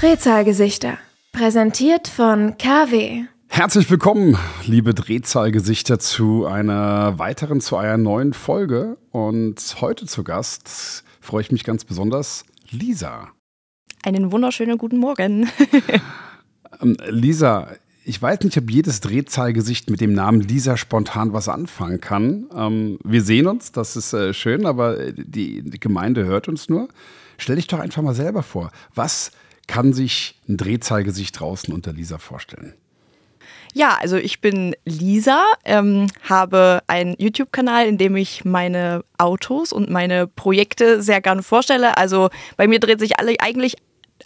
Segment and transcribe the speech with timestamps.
[0.00, 0.98] Drehzahlgesichter.
[1.32, 3.24] Präsentiert von KW.
[3.48, 4.36] Herzlich willkommen,
[4.66, 8.96] liebe Drehzahlgesichter, zu einer weiteren, zu einer neuen Folge.
[9.10, 13.30] Und heute zu Gast freue ich mich ganz besonders, Lisa.
[14.04, 15.48] Einen wunderschönen guten Morgen.
[16.80, 17.68] ähm, Lisa,
[18.04, 22.46] ich weiß nicht, ob jedes Drehzahlgesicht mit dem Namen Lisa spontan was anfangen kann.
[22.54, 26.88] Ähm, wir sehen uns, das ist äh, schön, aber die, die Gemeinde hört uns nur.
[27.38, 28.70] Stell dich doch einfach mal selber vor.
[28.94, 29.32] Was
[29.66, 32.74] kann sich ein Drehzahlgesicht draußen unter Lisa vorstellen?
[33.74, 39.88] Ja, also ich bin Lisa, ähm, habe einen YouTube-Kanal, in dem ich meine Autos und
[39.88, 41.96] meine Projekte sehr gerne vorstelle.
[41.96, 42.28] Also
[42.58, 43.76] bei mir dreht sich alle, eigentlich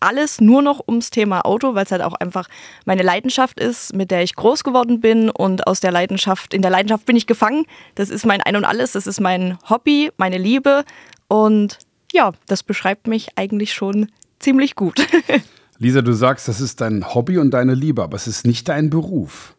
[0.00, 2.48] alles nur noch ums Thema Auto, weil es halt auch einfach
[2.84, 6.70] meine Leidenschaft ist, mit der ich groß geworden bin und aus der Leidenschaft, in der
[6.70, 7.64] Leidenschaft bin ich gefangen.
[7.94, 10.84] Das ist mein Ein und Alles, das ist mein Hobby, meine Liebe
[11.28, 11.78] und
[12.12, 15.06] ja, das beschreibt mich eigentlich schon ziemlich gut.
[15.78, 18.88] Lisa, du sagst, das ist dein Hobby und deine Liebe, aber es ist nicht dein
[18.88, 19.56] Beruf.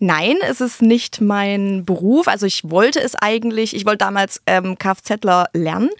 [0.00, 2.28] Nein, es ist nicht mein Beruf.
[2.28, 5.90] Also ich wollte es eigentlich, ich wollte damals ähm, Kfzler lernen.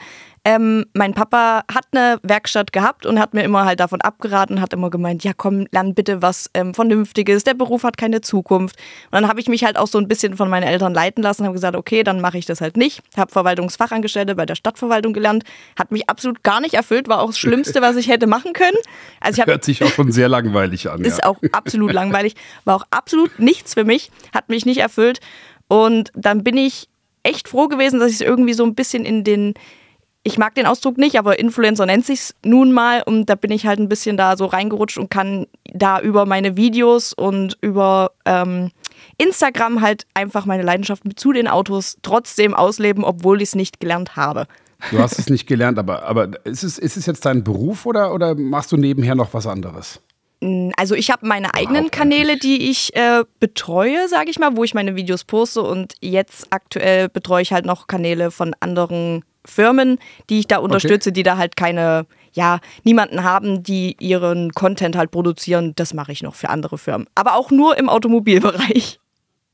[0.48, 4.72] Ähm, mein Papa hat eine Werkstatt gehabt und hat mir immer halt davon abgeraten, hat
[4.72, 8.76] immer gemeint, ja komm, lern bitte was ähm, Vernünftiges, der Beruf hat keine Zukunft.
[9.10, 11.44] Und dann habe ich mich halt auch so ein bisschen von meinen Eltern leiten lassen,
[11.44, 13.02] habe gesagt, okay, dann mache ich das halt nicht.
[13.14, 15.44] Habe Verwaltungsfachangestellte bei der Stadtverwaltung gelernt,
[15.78, 18.78] hat mich absolut gar nicht erfüllt, war auch das Schlimmste, was ich hätte machen können.
[19.20, 21.02] Also Hört sich auch schon sehr langweilig an.
[21.02, 21.26] Ist ja.
[21.26, 25.20] auch absolut langweilig, war auch absolut nichts für mich, hat mich nicht erfüllt.
[25.68, 26.88] Und dann bin ich
[27.22, 29.52] echt froh gewesen, dass ich es irgendwie so ein bisschen in den
[30.24, 33.66] ich mag den Ausdruck nicht, aber Influencer nennt sich nun mal und da bin ich
[33.66, 38.70] halt ein bisschen da so reingerutscht und kann da über meine Videos und über ähm,
[39.16, 44.16] Instagram halt einfach meine Leidenschaft zu den Autos trotzdem ausleben, obwohl ich es nicht gelernt
[44.16, 44.46] habe.
[44.90, 48.14] Du hast es nicht gelernt, aber, aber ist, es, ist es jetzt dein Beruf oder,
[48.14, 50.00] oder machst du nebenher noch was anderes?
[50.76, 54.72] Also ich habe meine eigenen Kanäle, die ich äh, betreue, sage ich mal, wo ich
[54.72, 59.98] meine Videos poste und jetzt aktuell betreue ich halt noch Kanäle von anderen Firmen,
[60.30, 61.14] die ich da unterstütze, okay.
[61.14, 65.72] die da halt keine, ja, niemanden haben, die ihren Content halt produzieren.
[65.76, 67.06] Das mache ich noch für andere Firmen.
[67.14, 69.00] Aber auch nur im Automobilbereich.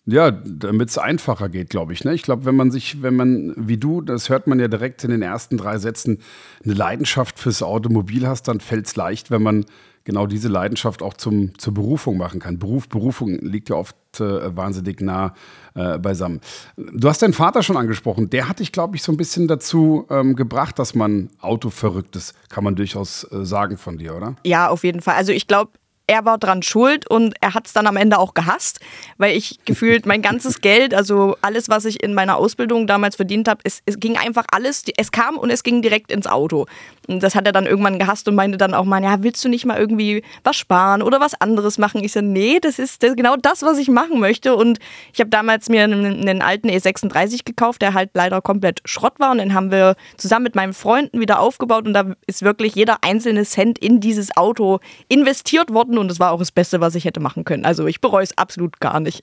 [0.07, 2.05] Ja, damit es einfacher geht, glaube ich.
[2.05, 2.13] Ne?
[2.13, 5.11] Ich glaube, wenn man sich, wenn man, wie du, das hört man ja direkt in
[5.11, 6.19] den ersten drei Sätzen,
[6.63, 9.65] eine Leidenschaft fürs Automobil hast, dann fällt es leicht, wenn man
[10.05, 12.59] genau diese Leidenschaft auch zum, zur Berufung machen kann.
[12.59, 15.35] Beruf, Berufung liegt ja oft äh, wahnsinnig nah
[15.75, 16.41] äh, beisammen.
[16.77, 18.31] Du hast deinen Vater schon angesprochen.
[18.31, 22.35] Der hat dich, glaube ich, so ein bisschen dazu ähm, gebracht, dass man autoverrückt ist.
[22.49, 24.37] Kann man durchaus äh, sagen von dir, oder?
[24.45, 25.15] Ja, auf jeden Fall.
[25.17, 25.73] Also ich glaube,
[26.07, 28.81] er war dran schuld und er hat es dann am Ende auch gehasst,
[29.17, 33.49] weil ich gefühlt mein ganzes Geld, also alles, was ich in meiner Ausbildung damals verdient
[33.49, 36.67] habe, es, es, ging einfach alles, es kam und es ging direkt ins Auto.
[37.07, 39.67] Das hat er dann irgendwann gehasst und meinte dann auch mal, ja, willst du nicht
[39.67, 42.03] mal irgendwie was sparen oder was anderes machen?
[42.03, 44.57] Ich so, nee, das ist genau das, was ich machen möchte.
[44.57, 44.79] Und
[45.13, 49.33] ich habe damals mir einen, einen, alten E36 gekauft, der halt leider komplett Schrott war.
[49.33, 51.87] Und den haben wir zusammen mit meinen Freunden wieder aufgebaut.
[51.87, 55.99] Und da ist wirklich jeder einzelne Cent in dieses Auto investiert worden.
[55.99, 57.65] Und das war auch das Beste, was ich hätte machen können.
[57.65, 59.21] Also ich bereue es absolut gar nicht.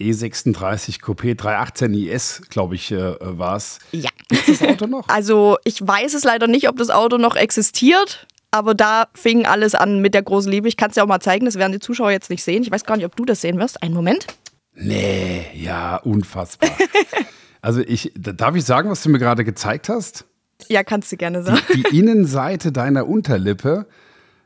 [0.00, 3.78] E36 Coupé 318 IS, glaube ich, äh, war es.
[3.92, 4.10] Ja.
[4.30, 5.08] Ist das Auto noch?
[5.08, 8.26] Also ich weiß es leider nicht, ob das Auto noch existiert.
[8.52, 10.66] Aber da fing alles an mit der großen Liebe.
[10.66, 12.62] Ich kann es dir auch mal zeigen, das werden die Zuschauer jetzt nicht sehen.
[12.62, 13.82] Ich weiß gar nicht, ob du das sehen wirst.
[13.82, 14.26] Einen Moment.
[14.74, 16.70] Nee, ja, unfassbar.
[17.62, 20.24] also ich, darf ich sagen, was du mir gerade gezeigt hast?
[20.68, 21.60] Ja, kannst du gerne sagen.
[21.74, 23.86] Die, die Innenseite deiner Unterlippe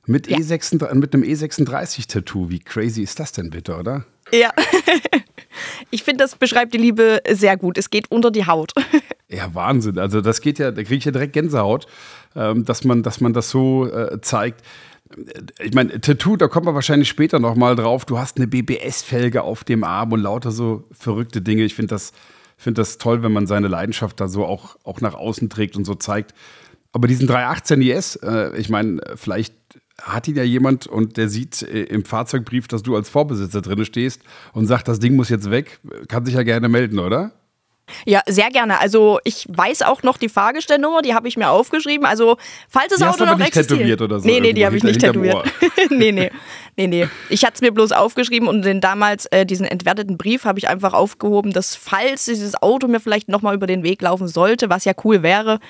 [0.06, 0.36] mit, ja.
[0.36, 2.50] E36, mit einem E36-Tattoo.
[2.50, 4.04] Wie crazy ist das denn bitte, oder?
[4.32, 4.50] Ja.
[5.90, 7.78] Ich finde, das beschreibt die Liebe sehr gut.
[7.78, 8.72] Es geht unter die Haut.
[9.26, 9.98] Ja, Wahnsinn.
[9.98, 11.86] Also das geht ja, da kriege ich ja direkt Gänsehaut,
[12.36, 14.62] ähm, dass, man, dass man das so äh, zeigt.
[15.60, 18.04] Ich meine, Tattoo, da kommen wir wahrscheinlich später nochmal drauf.
[18.04, 21.64] Du hast eine BBS-Felge auf dem Arm und lauter so verrückte Dinge.
[21.64, 22.12] Ich finde das,
[22.56, 25.84] find das toll, wenn man seine Leidenschaft da so auch, auch nach außen trägt und
[25.84, 26.32] so zeigt.
[26.92, 29.54] Aber diesen 318 IS, äh, ich meine, vielleicht
[30.02, 33.84] hat ihn ja jemand und der sieht äh, im Fahrzeugbrief, dass du als Vorbesitzer drin
[33.84, 37.32] stehst und sagt, das Ding muss jetzt weg, kann sich ja gerne melden, oder?
[38.06, 38.80] Ja, sehr gerne.
[38.80, 42.06] Also ich weiß auch noch die Fahrgestellnummer, die habe ich mir aufgeschrieben.
[42.06, 42.38] Also
[42.68, 43.78] falls das die Auto hast noch nicht existiert.
[43.78, 44.26] tätowiert oder so.
[44.26, 45.44] Nee, nee, die habe ich nicht tätowiert.
[45.90, 46.30] nee, nee.
[46.76, 47.08] Nee, nee.
[47.28, 50.68] Ich hatte es mir bloß aufgeschrieben und den damals äh, diesen entwerteten Brief habe ich
[50.68, 54.84] einfach aufgehoben, dass falls dieses Auto mir vielleicht nochmal über den Weg laufen sollte, was
[54.84, 55.60] ja cool wäre,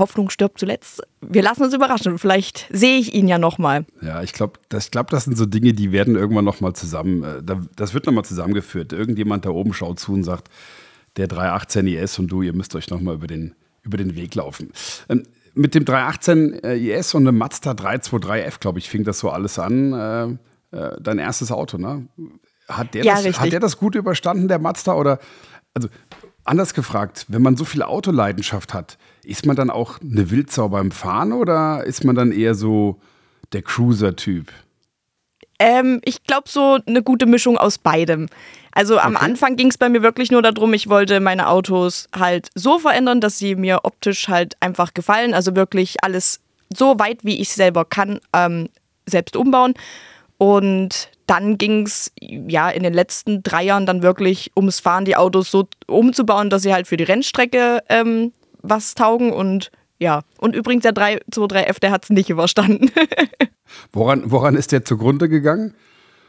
[0.00, 1.02] Hoffnung stirbt zuletzt.
[1.20, 2.18] Wir lassen uns überraschen.
[2.18, 3.86] Vielleicht sehe ich ihn ja nochmal.
[4.02, 7.56] Ja, ich glaube, das, glaub, das sind so Dinge, die werden irgendwann nochmal zusammen, äh,
[7.76, 8.92] das wird nochmal zusammengeführt.
[8.92, 10.48] Irgendjemand da oben schaut zu und sagt,
[11.16, 14.72] der 318 IS und du, ihr müsst euch nochmal über den, über den Weg laufen.
[15.08, 15.22] Ähm,
[15.54, 19.58] mit dem 318 äh, IS und einem Mazda 323F, glaube ich, fing das so alles
[19.58, 19.92] an.
[19.92, 22.06] Äh, äh, dein erstes Auto, ne?
[22.68, 24.94] Hat der, Ja, das, hat der das gut überstanden, der Mazda?
[24.94, 25.18] Oder,
[25.74, 25.88] also
[26.44, 30.90] anders gefragt, wenn man so viel Autoleidenschaft hat, ist man dann auch eine Wildsau beim
[30.90, 33.00] Fahren oder ist man dann eher so
[33.52, 34.52] der Cruiser-Typ?
[35.58, 38.28] Ähm, ich glaube, so eine gute Mischung aus beidem.
[38.72, 39.24] Also am Okay.
[39.24, 43.20] Anfang ging es bei mir wirklich nur darum, ich wollte meine Autos halt so verändern,
[43.20, 45.34] dass sie mir optisch halt einfach gefallen.
[45.34, 46.40] Also wirklich alles
[46.74, 48.68] so weit, wie ich selber kann, ähm,
[49.06, 49.74] selbst umbauen.
[50.38, 55.16] Und dann ging es ja in den letzten drei Jahren dann wirklich ums Fahren, die
[55.16, 59.32] Autos so umzubauen, dass sie halt für die Rennstrecke ähm, was taugen.
[59.32, 62.90] Und ja, und übrigens der 323F, der hat es nicht überstanden.
[63.92, 65.74] Woran, woran ist der zugrunde gegangen?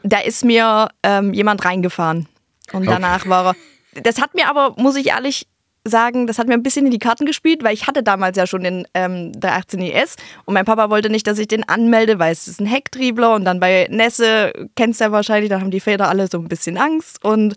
[0.02, 2.28] da ist mir ähm, jemand reingefahren.
[2.72, 4.02] Und danach war er.
[4.02, 5.46] Das hat mir aber, muss ich ehrlich
[5.84, 8.46] sagen, das hat mir ein bisschen in die Karten gespielt, weil ich hatte damals ja
[8.46, 12.32] schon den ähm, 318 IS und mein Papa wollte nicht, dass ich den anmelde, weil
[12.32, 15.80] es ist ein Hecktriebler und dann bei Nässe, kennst du ja wahrscheinlich, da haben die
[15.80, 17.56] Väter alle so ein bisschen Angst und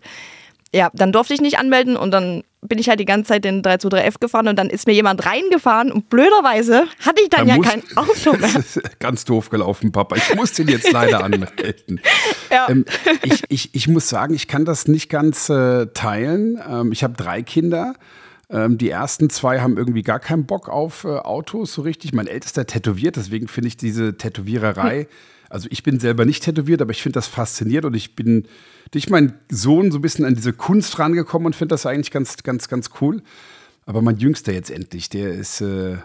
[0.74, 3.62] ja, dann durfte ich nicht anmelden und dann bin ich halt die ganze Zeit den
[3.62, 7.56] 323F gefahren und dann ist mir jemand reingefahren und blöderweise hatte ich dann Da ja
[7.56, 8.50] muss- kein Auto mehr.
[8.52, 10.16] Das ist ganz doof gelaufen, Papa.
[10.16, 12.00] Ich muss den jetzt leider anmelden.
[12.50, 12.68] Ja.
[12.70, 12.84] Ähm,
[13.24, 16.60] ich, ich, ich muss sagen, ich kann das nicht ganz äh, teilen.
[16.68, 17.94] Ähm, ich habe drei Kinder.
[18.48, 22.12] Ähm, die ersten zwei haben irgendwie gar keinen Bock auf äh, Autos so richtig.
[22.12, 25.08] Mein ältester tätowiert, deswegen finde ich diese Tätowiererei.
[25.48, 28.46] Also ich bin selber nicht tätowiert, aber ich finde das faszinierend und ich bin
[28.90, 32.36] durch meinen Sohn so ein bisschen an diese Kunst rangekommen und finde das eigentlich ganz,
[32.42, 33.22] ganz, ganz cool.
[33.84, 35.96] Aber mein Jüngster jetzt endlich, der ist, äh,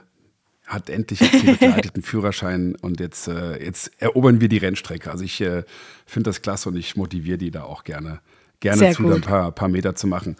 [0.67, 5.09] hat endlich jetzt einen begleiteten Führerschein und jetzt, äh, jetzt erobern wir die Rennstrecke.
[5.09, 5.63] Also ich äh,
[6.05, 8.21] finde das klasse und ich motiviere die da auch gerne,
[8.59, 10.35] gerne Sehr zu, da ein paar, paar Meter zu machen.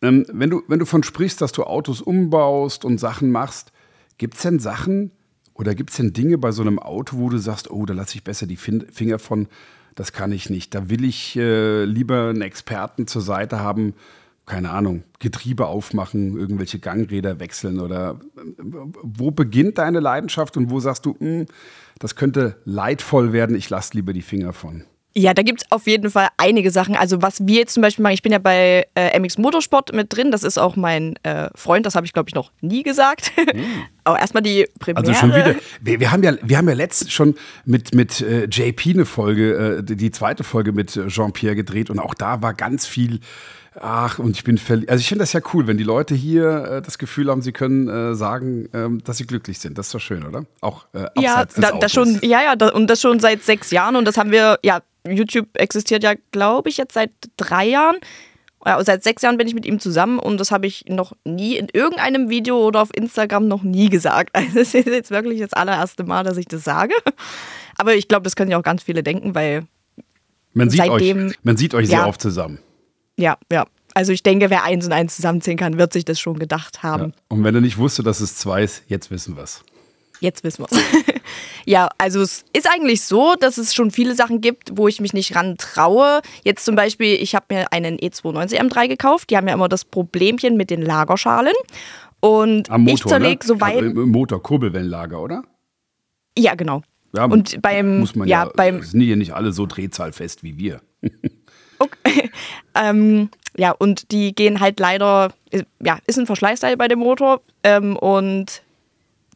[0.00, 3.72] Ähm, wenn, du, wenn du von sprichst, dass du Autos umbaust und Sachen machst,
[4.16, 5.10] gibt es denn Sachen
[5.58, 8.16] oder gibt es denn Dinge bei so einem Auto, wo du sagst, oh, da lasse
[8.16, 9.48] ich besser die fin Finger von,
[9.96, 10.74] das kann ich nicht.
[10.74, 13.94] Da will ich äh, lieber einen Experten zur Seite haben,
[14.46, 18.62] keine Ahnung, Getriebe aufmachen, irgendwelche Gangräder wechseln oder äh,
[19.02, 21.46] wo beginnt deine Leidenschaft und wo sagst du, "Hm,
[21.98, 24.84] das könnte leidvoll werden, ich lasse lieber die Finger von.
[25.18, 26.94] Ja, da gibt es auf jeden Fall einige Sachen.
[26.94, 30.14] Also was wir jetzt zum Beispiel machen, ich bin ja bei äh, MX Motorsport mit
[30.14, 33.32] drin, das ist auch mein äh, Freund, das habe ich glaube ich noch nie gesagt.
[34.04, 35.08] Aber erstmal die Premiere.
[35.08, 35.56] Also schon wieder.
[35.80, 37.34] Wir, wir, haben ja, wir haben ja letztens schon
[37.64, 41.98] mit, mit äh, JP eine Folge, äh, die, zweite Folge mit äh, Jean-Pierre gedreht und
[41.98, 43.18] auch da war ganz viel.
[43.80, 44.88] Ach, und ich bin verliebt.
[44.88, 47.52] Also ich finde das ja cool, wenn die Leute hier äh, das Gefühl haben, sie
[47.52, 49.78] können äh, sagen, ähm, dass sie glücklich sind.
[49.78, 50.44] Das ist doch schön, oder?
[50.60, 53.42] Auch äh, Ja, abseits des da, das schon, ja, ja, da, und das schon seit
[53.42, 53.96] sechs Jahren.
[53.96, 57.96] Und das haben wir, ja, YouTube existiert ja, glaube ich, jetzt seit drei Jahren.
[58.66, 61.56] Ja, seit sechs Jahren bin ich mit ihm zusammen und das habe ich noch nie
[61.56, 64.30] in irgendeinem Video oder auf Instagram noch nie gesagt.
[64.34, 66.92] Also es ist jetzt wirklich das allererste Mal, dass ich das sage.
[67.78, 69.64] Aber ich glaube, das können ja auch ganz viele denken, weil
[70.54, 72.06] Man sieht, seitdem- euch, man sieht euch sehr Ja.
[72.06, 72.58] oft zusammen.
[73.16, 73.66] Ja, ja.
[73.94, 76.90] Also ich denke, wer eins und eins zusammenzählen kann, wird sich das schon gedacht Ja.
[76.90, 77.12] haben.
[77.28, 79.62] Und wenn du nicht wusste, dass es zwei ist, jetzt wissen wir es.
[80.20, 80.78] Jetzt wissen wir es.
[81.64, 85.12] ja, also es ist eigentlich so, dass es schon viele Sachen gibt, wo ich mich
[85.12, 86.20] nicht ran traue.
[86.44, 89.30] Jetzt zum Beispiel, ich habe mir einen E E290 M3 gekauft.
[89.30, 91.54] Die haben ja immer das Problemchen mit den Lagerschalen.
[92.20, 93.46] Und Am Motor, ich zerlege ne?
[93.46, 93.82] so weit.
[93.82, 95.42] Also Im Motor, Kurbelwellenlager, oder?
[96.36, 96.82] ja, genau.
[97.14, 100.58] Ja, Und beim, muss man ja, ja, beim, sind ja nicht alle so drehzahlfest wie
[100.58, 100.80] wir.
[101.80, 102.30] Okay.
[102.74, 105.32] ähm, ja, und die gehen halt leider,
[105.80, 107.40] ja, ist ein Verschleißteil bei dem Motor.
[107.62, 108.62] Ähm, und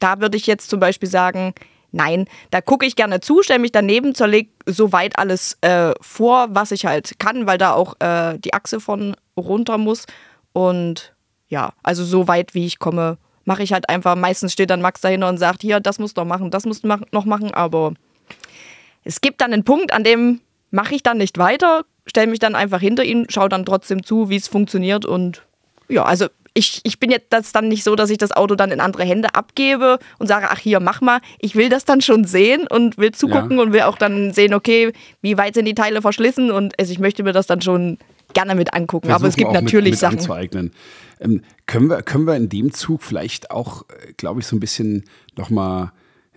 [0.02, 1.54] da würde ich jetzt zum Beispiel sagen,
[1.92, 6.72] nein, da gucke ich gerne zu, stelle mich daneben, zerlege soweit alles äh, vor, was
[6.72, 10.06] ich halt kann, weil da auch äh, die Achse von runter muss.
[10.52, 11.14] Und
[11.48, 14.16] ja, also so weit wie ich komme, mache ich halt einfach.
[14.16, 16.84] Meistens steht dann Max dahinter und sagt, hier, das musst du noch machen, das musst
[16.84, 17.92] du noch machen, aber
[19.04, 20.40] es gibt dann einen Punkt, an dem
[20.70, 24.30] mache ich dann nicht weiter, stelle mich dann einfach hinter ihn, schaue dann trotzdem zu,
[24.30, 25.42] wie es funktioniert und
[25.88, 28.70] ja, also ich, ich bin jetzt das dann nicht so, dass ich das Auto dann
[28.70, 31.20] in andere Hände abgebe und sage, ach hier, mach mal.
[31.38, 33.62] Ich will das dann schon sehen und will zugucken Ja.
[33.62, 34.92] und will auch dann sehen, okay,
[35.22, 37.98] wie weit sind die Teile verschlissen und also ich möchte mir das dann schon
[38.34, 39.08] gerne mit angucken.
[39.08, 40.18] Aber es Versuchen gibt natürlich mit, mit Sachen.
[40.18, 40.72] anzueignen.
[41.20, 43.84] Ähm, können, wir, können wir in dem Zug vielleicht auch,
[44.16, 45.04] glaube ich, so ein bisschen
[45.36, 45.92] nochmal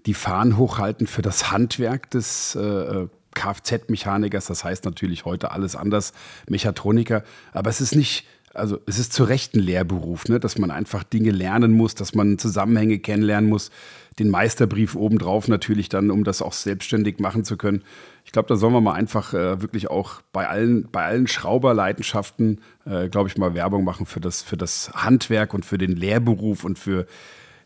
[0.05, 4.45] die Fahnen hochhalten für das Handwerk des äh, Kfz-Mechanikers?
[4.45, 6.13] Das heißt natürlich heute alles anders,
[6.48, 7.24] Mechatroniker.
[7.53, 8.25] Aber es ist nicht
[8.56, 10.40] also es ist zu Recht ein Lehrberuf, ne?
[10.40, 13.70] dass man einfach Dinge lernen muss, dass man Zusammenhänge kennenlernen muss.
[14.18, 17.84] Den Meisterbrief obendrauf natürlich dann, um das auch selbstständig machen zu können.
[18.24, 22.62] Ich glaube, da sollen wir mal einfach äh, wirklich auch bei allen, bei allen Schrauberleidenschaften,
[22.86, 26.64] äh, glaube ich, mal Werbung machen für das, für das Handwerk und für den Lehrberuf
[26.64, 27.06] und für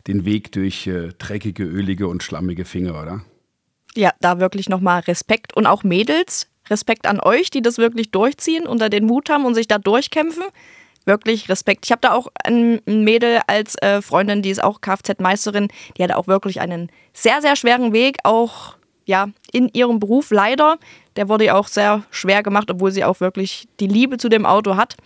[0.06, 3.24] den Weg durch äh, dreckige, ölige und schlammige Finger, oder?
[3.94, 8.66] Ja, da wirklich nochmal Respekt und auch Mädels, Respekt an euch, die das wirklich durchziehen
[8.66, 10.44] und da den Mut haben und sich da durchkämpfen.
[11.06, 11.86] Wirklich Respekt.
[11.86, 15.68] Ich habe da auch ein Mädel als äh, Freundin, die ist auch Kfz-Meisterin.
[15.96, 18.76] Die hatte auch wirklich einen sehr, sehr schweren Weg, auch
[19.06, 20.78] ja, in ihrem Beruf leider.
[21.16, 24.46] Der wurde ihr auch sehr schwer gemacht, obwohl sie auch wirklich die Liebe zu dem
[24.46, 24.96] Auto hat.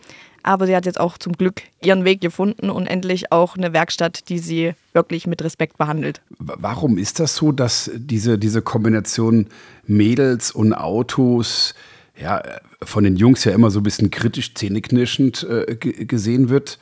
[0.42, 4.28] Aber sie hat jetzt auch zum Glück ihren Weg gefunden und endlich auch eine Werkstatt,
[4.28, 6.20] die sie wirklich mit Respekt behandelt.
[6.38, 9.46] Warum ist das so, dass diese, diese Kombination
[9.86, 11.74] Mädels und Autos
[12.16, 12.42] ja,
[12.82, 16.78] von den Jungs ja immer so ein bisschen kritisch, zähneknirschend äh, gesehen wird?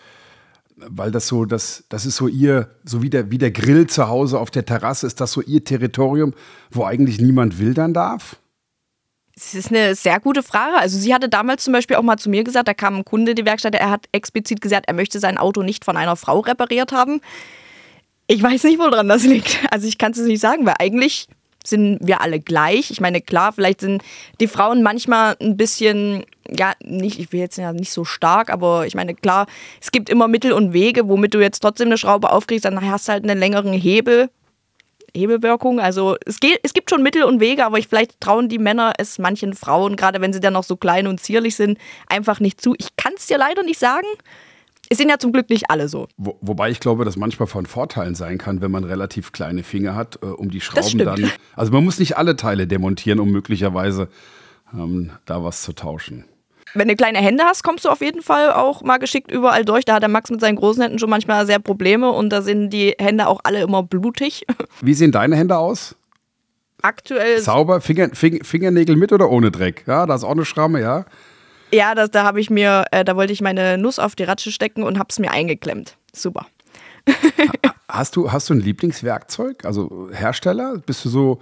[0.76, 4.08] Weil das so, das, das ist so ihr, so wie der, wie der Grill zu
[4.08, 6.34] Hause auf der Terrasse, ist das so ihr Territorium,
[6.70, 8.36] wo eigentlich niemand wildern darf?
[9.34, 10.76] Das ist eine sehr gute Frage.
[10.76, 13.32] Also sie hatte damals zum Beispiel auch mal zu mir gesagt, da kam ein Kunde
[13.32, 16.40] in die Werkstatt, er hat explizit gesagt, er möchte sein Auto nicht von einer Frau
[16.40, 17.20] repariert haben.
[18.26, 19.58] Ich weiß nicht, woran das liegt.
[19.70, 21.28] Also ich kann es nicht sagen, weil eigentlich
[21.66, 22.90] sind wir alle gleich.
[22.90, 24.02] Ich meine, klar, vielleicht sind
[24.40, 28.86] die Frauen manchmal ein bisschen, ja, nicht, ich will jetzt ja nicht so stark, aber
[28.86, 29.46] ich meine, klar,
[29.80, 33.08] es gibt immer Mittel und Wege, womit du jetzt trotzdem eine Schraube aufkriegst, dann hast
[33.08, 34.28] du halt einen längeren Hebel
[35.14, 35.80] Hebelwirkung.
[35.80, 38.94] Also es, geht, es gibt schon Mittel und Wege, aber ich, vielleicht trauen die Männer
[38.98, 41.78] es manchen Frauen, gerade wenn sie dann noch so klein und zierlich sind,
[42.08, 42.74] einfach nicht zu.
[42.78, 44.06] Ich kann es dir leider nicht sagen.
[44.92, 46.06] Es sind ja zum Glück nicht alle so.
[46.18, 49.94] Wo, wobei ich glaube, dass manchmal von Vorteilen sein kann, wenn man relativ kleine Finger
[49.94, 51.32] hat, äh, um die Schrauben dann.
[51.56, 54.08] Also man muss nicht alle Teile demontieren, um möglicherweise
[54.74, 56.26] ähm, da was zu tauschen
[56.74, 59.84] wenn du kleine Hände hast, kommst du auf jeden Fall auch mal geschickt überall durch.
[59.84, 62.70] Da hat der Max mit seinen großen Händen schon manchmal sehr Probleme und da sind
[62.70, 64.46] die Hände auch alle immer blutig.
[64.80, 65.96] Wie sehen deine Hände aus?
[66.80, 67.40] Aktuell.
[67.40, 69.84] Sauber, Finger, Finger, Fingernägel mit oder ohne Dreck?
[69.86, 71.04] Ja, da ist auch eine Schramme, ja.
[71.72, 74.52] Ja, das, da habe ich mir, äh, da wollte ich meine Nuss auf die Ratsche
[74.52, 75.96] stecken und habe es mir eingeklemmt.
[76.12, 76.46] Super.
[77.88, 79.64] hast du, hast du ein Lieblingswerkzeug?
[79.64, 80.78] Also Hersteller?
[80.84, 81.40] Bist du so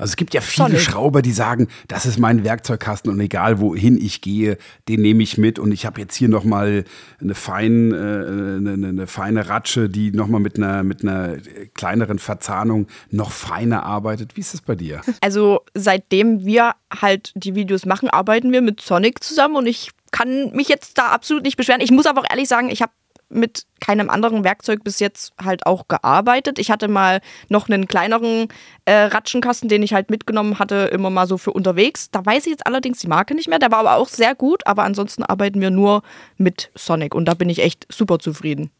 [0.00, 0.80] also es gibt ja viele Sonic.
[0.80, 4.56] Schrauber, die sagen, das ist mein Werkzeugkasten und egal wohin ich gehe,
[4.88, 6.84] den nehme ich mit und ich habe jetzt hier nochmal
[7.20, 11.36] eine, fein, äh, eine, eine, feine Ratsche, die nochmal mit einer, mit einer
[11.74, 14.36] kleineren Verzahnung noch feiner arbeitet.
[14.36, 15.02] Wie ist das bei dir?
[15.20, 20.50] Also seitdem wir halt die Videos machen, arbeiten wir mit Sonic zusammen und ich kann
[20.52, 21.80] mich jetzt da absolut nicht beschweren.
[21.80, 22.92] Ich muss aber auch ehrlich sagen, ich habe
[23.30, 26.58] mit keinem anderen Werkzeug bis jetzt halt auch gearbeitet.
[26.58, 28.48] Ich hatte mal noch einen kleineren
[28.84, 32.10] äh, Ratschenkasten, den ich halt mitgenommen hatte, immer mal so für unterwegs.
[32.10, 33.58] Da weiß ich jetzt allerdings die Marke nicht mehr.
[33.58, 36.02] Der war aber auch sehr gut, aber ansonsten arbeiten wir nur
[36.36, 38.70] mit Sonic und da bin ich echt super zufrieden.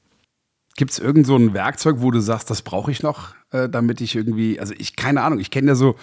[0.81, 4.01] Gibt es irgend so ein Werkzeug, wo du sagst, das brauche ich noch, äh, damit
[4.01, 5.97] ich irgendwie, also ich, keine Ahnung, ich kenne ja so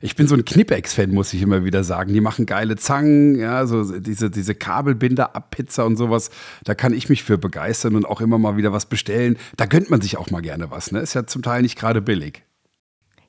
[0.00, 2.14] ich bin so ein Knipex-Fan, muss ich immer wieder sagen.
[2.14, 6.30] Die machen geile Zangen, ja, so diese, diese Kabelbinder ab Pizza und sowas.
[6.64, 9.36] Da kann ich mich für begeistern und auch immer mal wieder was bestellen.
[9.58, 11.00] Da gönnt man sich auch mal gerne was, ne?
[11.00, 12.42] Ist ja zum Teil nicht gerade billig.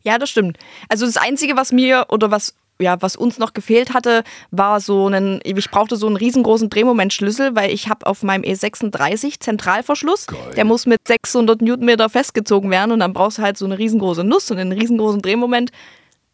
[0.04, 0.58] Ja, das stimmt.
[0.88, 5.08] Also das Einzige, was mir oder was ja, was uns noch gefehlt hatte, war so
[5.08, 10.40] ein, ich brauchte so einen riesengroßen Drehmomentschlüssel, weil ich habe auf meinem E36 Zentralverschluss, Geil.
[10.56, 14.24] der muss mit 600 Newtonmeter festgezogen werden und dann brauchst du halt so eine riesengroße
[14.24, 15.72] Nuss und einen riesengroßen Drehmoment.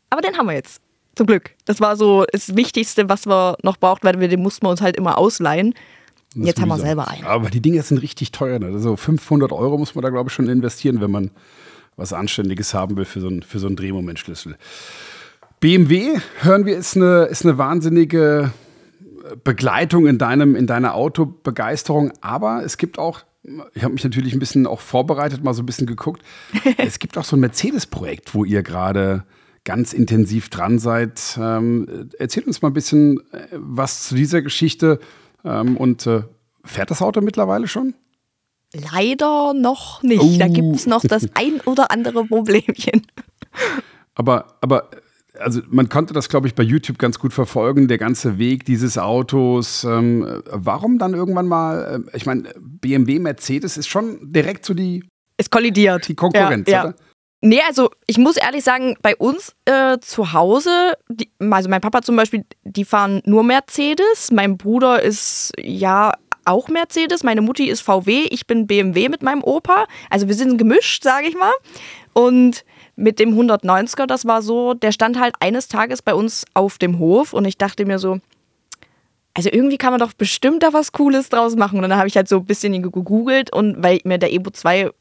[0.10, 0.82] Aber den haben wir jetzt.
[1.16, 1.52] Zum Glück.
[1.66, 4.82] Das war so das Wichtigste, was wir noch braucht, weil wir den mussten wir uns
[4.82, 5.74] halt immer ausleihen.
[6.36, 7.26] Jetzt haben wir selber einen.
[7.26, 8.60] Aber die Dinge sind richtig teuer.
[8.60, 8.68] Ne?
[8.68, 11.32] Also 500 Euro muss man da, glaube ich, schon investieren, wenn man
[11.96, 14.58] was Anständiges haben will für so einen, für so einen Drehmomentschlüssel.
[15.60, 18.52] BMW, hören wir, ist eine, ist eine wahnsinnige
[19.44, 22.14] Begleitung in, deinem, in deiner Autobegeisterung.
[22.22, 23.22] Aber es gibt auch,
[23.74, 26.24] ich habe mich natürlich ein bisschen auch vorbereitet, mal so ein bisschen geguckt.
[26.78, 29.26] es gibt auch so ein Mercedes-Projekt, wo ihr gerade
[29.66, 31.38] ganz intensiv dran seid.
[31.40, 35.00] Ähm, erzähl uns mal ein bisschen äh, was zu dieser Geschichte.
[35.44, 36.24] Ähm, und äh,
[36.64, 37.96] fährt das Auto mittlerweile schon?
[38.74, 40.22] Leider noch nicht.
[40.22, 40.38] Oh.
[40.38, 43.06] Da gibt es noch das ein oder andere Problemchen.
[44.16, 44.90] Aber, aber
[45.40, 48.98] also man konnte das, glaube ich, bei YouTube ganz gut verfolgen, der ganze Weg dieses
[48.98, 49.84] Autos.
[49.84, 55.04] Ähm, warum dann irgendwann mal, äh, ich meine, BMW, Mercedes ist schon direkt so die.
[55.38, 56.08] Es kollidiert.
[56.08, 56.84] Die Konkurrenz, ja, ja.
[56.90, 56.96] oder?
[57.42, 62.02] Nee, also ich muss ehrlich sagen, bei uns äh, zu Hause, die, also mein Papa
[62.02, 64.32] zum Beispiel, die fahren nur Mercedes.
[64.32, 66.12] Mein Bruder ist ja
[66.44, 67.24] auch Mercedes.
[67.24, 68.28] Meine Mutti ist VW.
[68.30, 69.86] Ich bin BMW mit meinem Opa.
[70.10, 71.54] Also wir sind gemischt, sage ich mal.
[72.12, 72.66] Und
[73.00, 77.00] mit dem 190er, das war so, der stand halt eines Tages bei uns auf dem
[77.00, 78.20] Hof und ich dachte mir so,
[79.34, 81.78] also irgendwie kann man doch bestimmt da was Cooles draus machen.
[81.78, 84.92] Und dann habe ich halt so ein bisschen gegoogelt und weil mir der Evo 2,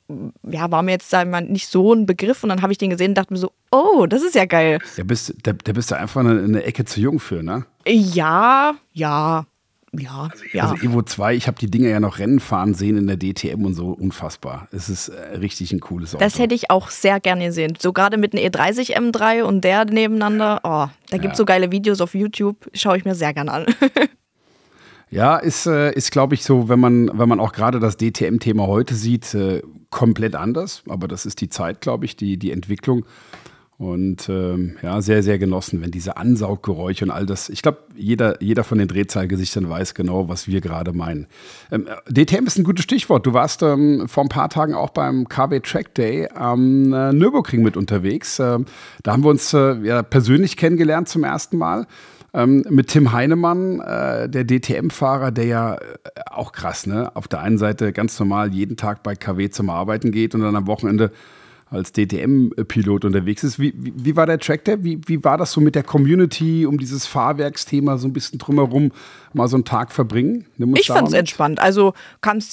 [0.49, 3.11] ja, war mir jetzt da nicht so ein Begriff und dann habe ich den gesehen
[3.11, 4.79] und dachte mir so, oh, das ist ja geil.
[4.97, 7.67] Der bist, der, der bist du einfach eine, eine Ecke zu jung für, ne?
[7.85, 9.47] Ja, ja.
[9.93, 10.63] Ja, also, ja.
[10.65, 13.65] Also Evo 2, ich habe die Dinger ja noch Rennen fahren sehen in der DTM
[13.65, 14.69] und so, unfassbar.
[14.71, 16.23] Es ist äh, richtig ein cooles Auto.
[16.23, 17.75] Das hätte ich auch sehr gerne gesehen.
[17.79, 20.61] So gerade mit einem E30 M3 und der nebeneinander.
[20.65, 21.43] Oh, da gibt es ja.
[21.43, 23.67] so geile Videos auf YouTube, schaue ich mir sehr gerne an.
[25.11, 28.67] Ja, ist, äh, ist glaube ich, so, wenn man, wenn man auch gerade das DTM-Thema
[28.67, 30.83] heute sieht, äh, komplett anders.
[30.89, 33.07] Aber das ist die Zeit, glaube ich, die, die Entwicklung.
[33.79, 37.49] Und ähm, ja, sehr, sehr genossen, wenn diese Ansauggeräusche und all das.
[37.49, 41.29] Ich glaube, jeder, jeder von den Drehzahlgesichtern weiß genau, was wir gerade meinen.
[41.71, 43.25] Ähm, DTM ist ein gutes Stichwort.
[43.25, 47.63] Du warst ähm, vor ein paar Tagen auch beim KW Track Day am äh, Nürburgring
[47.63, 48.41] mit unterwegs.
[48.41, 48.65] Ähm,
[49.05, 51.87] da haben wir uns äh, ja, persönlich kennengelernt zum ersten Mal.
[52.35, 55.79] Ähm, mit Tim Heinemann, äh, der DTM-Fahrer, der ja äh,
[56.27, 57.15] auch krass, ne?
[57.15, 60.57] Auf der einen Seite ganz normal jeden Tag bei KW zum Arbeiten geht und dann
[60.57, 61.13] am Wochenende
[61.71, 63.59] als DTM-Pilot unterwegs ist.
[63.59, 64.77] Wie, wie, wie, war der Track Day?
[64.83, 68.93] Wie, wie war das so mit der Community, um dieses Fahrwerksthema so ein bisschen drumherum
[69.35, 70.47] mal so einen Tag verbringen?
[70.75, 71.61] Ich fand es entspannt.
[71.61, 71.95] Also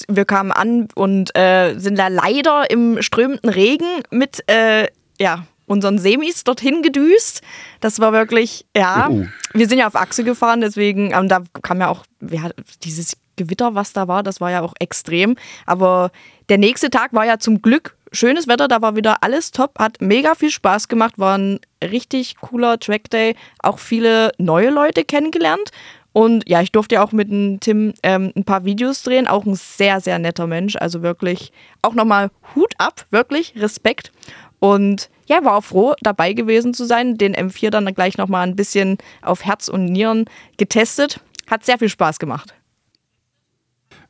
[0.08, 5.98] wir kamen an und äh, sind da leider im strömenden Regen mit äh, ja, unseren
[5.98, 7.42] Semis dorthin gedüst.
[7.80, 9.24] Das war wirklich, ja, oh.
[9.52, 12.50] wir sind ja auf Achse gefahren, deswegen, und da kam ja auch, ja,
[12.82, 15.36] dieses Gewitter, was da war, das war ja auch extrem.
[15.66, 16.10] Aber
[16.48, 20.00] der nächste Tag war ja zum Glück schönes Wetter, da war wieder alles top, hat
[20.00, 25.70] mega viel Spaß gemacht, war ein richtig cooler Trackday, auch viele neue Leute kennengelernt.
[26.12, 29.26] Und ja, ich durfte ja auch mit dem Tim ähm, ein paar Videos drehen.
[29.26, 30.74] Auch ein sehr, sehr netter Mensch.
[30.76, 34.12] Also wirklich auch nochmal Hut ab, wirklich Respekt.
[34.58, 37.18] Und ja, war auch froh, dabei gewesen zu sein.
[37.18, 40.24] Den M4 dann gleich nochmal ein bisschen auf Herz und Nieren
[40.56, 41.20] getestet.
[41.50, 42.54] Hat sehr viel Spaß gemacht.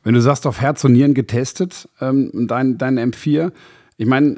[0.03, 3.51] Wenn du sagst, auf Herz und Nieren getestet, ähm, dein, dein M4,
[3.97, 4.37] ich meine,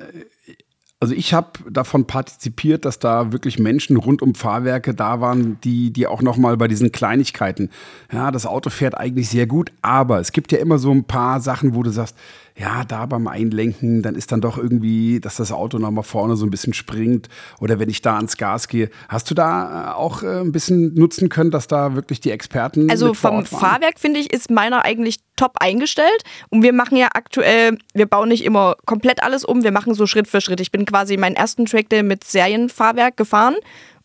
[1.01, 5.91] also ich habe davon partizipiert, dass da wirklich Menschen rund um Fahrwerke da waren, die,
[5.91, 7.69] die auch nochmal bei diesen Kleinigkeiten,
[8.11, 11.39] ja, das Auto fährt eigentlich sehr gut, aber es gibt ja immer so ein paar
[11.39, 12.17] Sachen, wo du sagst,
[12.59, 16.45] ja, da beim Einlenken, dann ist dann doch irgendwie, dass das Auto nochmal vorne so
[16.45, 17.29] ein bisschen springt
[17.61, 18.89] oder wenn ich da ans Gas gehe.
[19.07, 22.89] Hast du da äh, auch äh, ein bisschen nutzen können, dass da wirklich die Experten
[22.89, 27.77] Also vom Fahrwerk, finde ich, ist meiner eigentlich top eingestellt und wir machen ja aktuell,
[27.93, 30.59] wir bauen nicht immer komplett alles um, wir machen so Schritt für Schritt.
[30.59, 33.55] Ich bin quasi meinen ersten Trackday mit Serienfahrwerk gefahren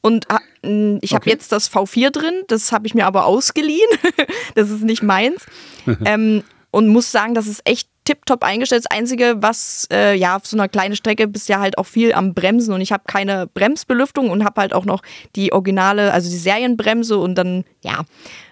[0.01, 0.27] und
[0.63, 1.31] ich habe okay.
[1.31, 3.89] jetzt das V4 drin, das habe ich mir aber ausgeliehen.
[4.55, 5.45] das ist nicht meins.
[6.05, 8.85] ähm, und muss sagen, das ist echt tipptopp eingestellt.
[8.85, 12.13] Das Einzige, was äh, ja auf so einer kleinen Strecke bist ja halt auch viel
[12.13, 15.03] am Bremsen und ich habe keine Bremsbelüftung und habe halt auch noch
[15.37, 18.05] die originale, also die Serienbremse und dann, ja,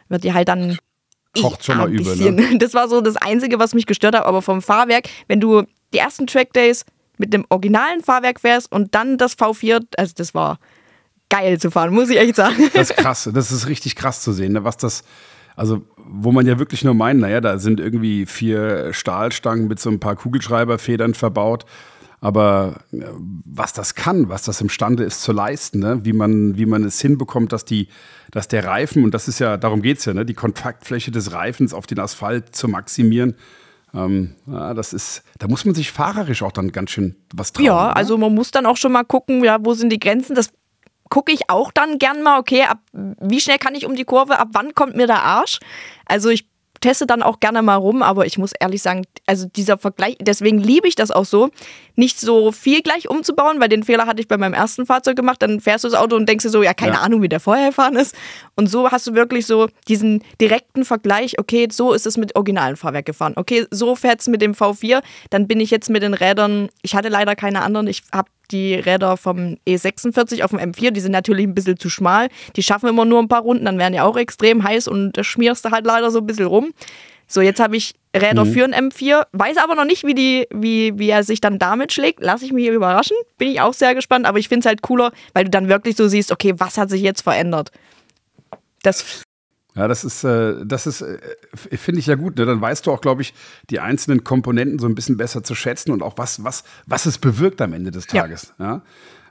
[0.09, 0.79] wird die halt dann.
[1.41, 2.51] Kocht schon mal übel, ne?
[2.59, 5.63] Das war so das Einzige, was mich gestört hat, aber vom Fahrwerk, wenn du
[5.95, 6.85] die ersten Trackdays
[7.17, 10.59] mit dem originalen Fahrwerk fährst und dann das V4, also das war
[11.31, 12.71] geil zu fahren, muss ich echt sagen.
[12.75, 15.05] Das ist krass, das ist richtig krass zu sehen, ne, was das
[15.57, 19.91] also, wo man ja wirklich nur meint, naja, da sind irgendwie vier Stahlstangen mit so
[19.91, 21.65] ein paar Kugelschreiberfedern verbaut.
[22.21, 22.77] Aber
[23.45, 26.05] was das kann, was das imstande ist zu leisten, ne?
[26.05, 27.89] wie, man, wie man es hinbekommt, dass, die,
[28.31, 30.25] dass der Reifen, und das ist ja, darum geht es ja, ne?
[30.25, 33.35] die Kontaktfläche des Reifens auf den Asphalt zu maximieren,
[33.93, 37.67] ähm, ja, das ist, da muss man sich fahrerisch auch dann ganz schön was trauen.
[37.67, 37.97] Ja, oder?
[37.97, 40.35] also man muss dann auch schon mal gucken, ja, wo sind die Grenzen.
[40.35, 40.51] Das
[41.13, 44.39] gucke ich auch dann gern mal, okay, ab wie schnell kann ich um die Kurve,
[44.39, 45.59] ab wann kommt mir der Arsch?
[46.07, 46.47] Also ich
[46.81, 50.59] teste dann auch gerne mal rum, aber ich muss ehrlich sagen, also dieser Vergleich, deswegen
[50.59, 51.51] liebe ich das auch so,
[51.97, 55.43] nicht so viel gleich umzubauen, weil den Fehler hatte ich bei meinem ersten Fahrzeug gemacht,
[55.43, 57.01] dann fährst du das Auto und denkst dir so, ja, keine ja.
[57.01, 58.17] Ahnung, wie der vorher gefahren ist.
[58.57, 62.77] Und so hast du wirklich so diesen direkten Vergleich, okay, so ist es mit originalen
[62.77, 63.35] Fahrwerk gefahren.
[63.37, 66.95] Okay, so fährt es mit dem V4, dann bin ich jetzt mit den Rädern, ich
[66.95, 71.13] hatte leider keine anderen, ich habe die Räder vom E46 auf dem M4, die sind
[71.13, 72.29] natürlich ein bisschen zu schmal.
[72.57, 75.25] Die schaffen immer nur ein paar Runden, dann werden die auch extrem heiß und da
[75.25, 76.73] schmierst du halt leider so ein bisschen rum.
[77.27, 78.53] So, jetzt habe ich Räder mhm.
[78.53, 81.93] für ein M4, weiß aber noch nicht, wie, die, wie, wie er sich dann damit
[81.93, 82.19] schlägt.
[82.21, 83.17] Lass ich mich hier überraschen.
[83.39, 85.97] Bin ich auch sehr gespannt, aber ich finde es halt cooler, weil du dann wirklich
[85.97, 87.71] so siehst, okay, was hat sich jetzt verändert?
[88.83, 89.23] Das
[89.75, 91.19] ja, das ist, äh, das ist, äh,
[91.55, 92.37] finde ich ja gut.
[92.37, 92.45] Ne?
[92.45, 93.35] Dann weißt du auch, glaube ich,
[93.71, 97.19] die einzelnen Komponenten so ein bisschen besser zu schätzen und auch was, was, was es
[97.19, 98.55] bewirkt am Ende des Tages.
[98.59, 98.65] Ja.
[98.65, 98.83] ja?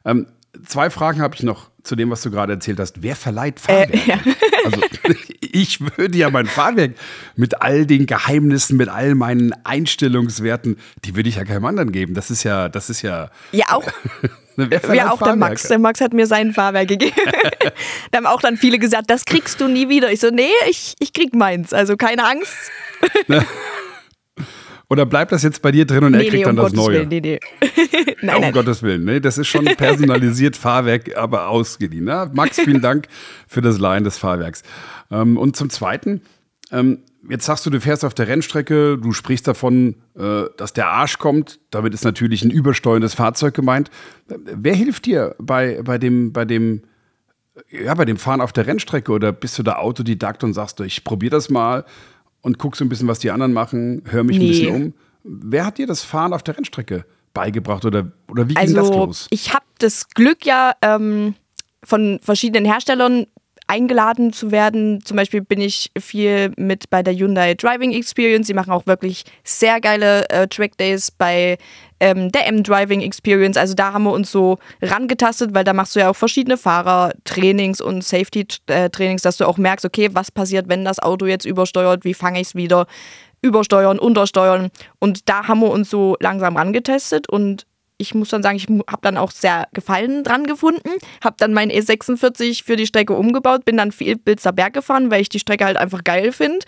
[0.05, 0.27] Ähm,
[0.65, 3.01] zwei Fragen habe ich noch zu dem, was du gerade erzählt hast.
[3.01, 3.93] Wer verleiht Fahrwerke?
[3.93, 4.19] Äh, ja.
[4.63, 4.79] Also
[5.41, 6.91] ich würde ja mein Fahrwerk
[7.35, 12.13] mit all den Geheimnissen, mit all meinen Einstellungswerten, die würde ich ja keinem anderen geben.
[12.13, 13.31] Das ist ja, das ist ja.
[13.51, 13.87] Ja, auch.
[14.93, 15.63] ja, auch der Max.
[15.63, 17.15] Der Max hat mir sein Fahrwerk gegeben.
[18.11, 20.11] da haben auch dann viele gesagt, das kriegst du nie wieder.
[20.11, 21.73] Ich so, nee, ich, ich krieg meins.
[21.73, 22.53] Also keine Angst.
[24.91, 26.73] Oder bleibt das jetzt bei dir drin und nee, er kriegt nee, um dann das
[26.73, 26.95] Gottes Neue?
[26.97, 27.39] Willen, nee, nee.
[28.21, 28.51] nein, um nein.
[28.51, 29.05] Gottes Willen.
[29.05, 32.03] Nee, das ist schon personalisiert Fahrwerk, aber ausgeliehen.
[32.03, 32.29] Ne?
[32.33, 33.07] Max, vielen Dank
[33.47, 34.63] für das Leihen des Fahrwerks.
[35.09, 36.19] Ähm, und zum Zweiten,
[36.73, 36.99] ähm,
[37.29, 41.19] jetzt sagst du, du fährst auf der Rennstrecke, du sprichst davon, äh, dass der Arsch
[41.19, 41.59] kommt.
[41.69, 43.89] Damit ist natürlich ein übersteuerndes Fahrzeug gemeint.
[44.27, 46.81] Wer hilft dir bei, bei, dem, bei, dem,
[47.69, 49.13] ja, bei dem Fahren auf der Rennstrecke?
[49.13, 51.85] Oder bist du da Autodidakt und sagst, ich probiere das mal?
[52.41, 54.45] Und guck so ein bisschen, was die anderen machen, höre mich nee.
[54.45, 54.93] ein bisschen um.
[55.23, 58.89] Wer hat dir das Fahren auf der Rennstrecke beigebracht oder, oder wie ging also, das
[58.89, 59.27] los?
[59.29, 61.35] Ich habe das Glück ja ähm,
[61.83, 63.27] von verschiedenen Herstellern
[63.71, 64.99] eingeladen zu werden.
[65.05, 68.47] Zum Beispiel bin ich viel mit bei der Hyundai Driving Experience.
[68.47, 71.57] Sie machen auch wirklich sehr geile äh, Track Days bei
[72.01, 73.55] ähm, der M-Driving Experience.
[73.55, 77.79] Also da haben wir uns so rangetastet, weil da machst du ja auch verschiedene Fahrertrainings
[77.79, 82.13] und Safety-Trainings, dass du auch merkst, okay, was passiert, wenn das Auto jetzt übersteuert, wie
[82.13, 82.87] fange ich es wieder,
[83.41, 84.69] übersteuern, untersteuern.
[84.99, 87.65] Und da haben wir uns so langsam rangetestet und
[88.01, 90.89] ich muss dann sagen, ich habe dann auch sehr Gefallen dran gefunden,
[91.23, 95.21] habe dann mein E46 für die Strecke umgebaut, bin dann viel Bilzer Berg gefahren, weil
[95.21, 96.65] ich die Strecke halt einfach geil finde.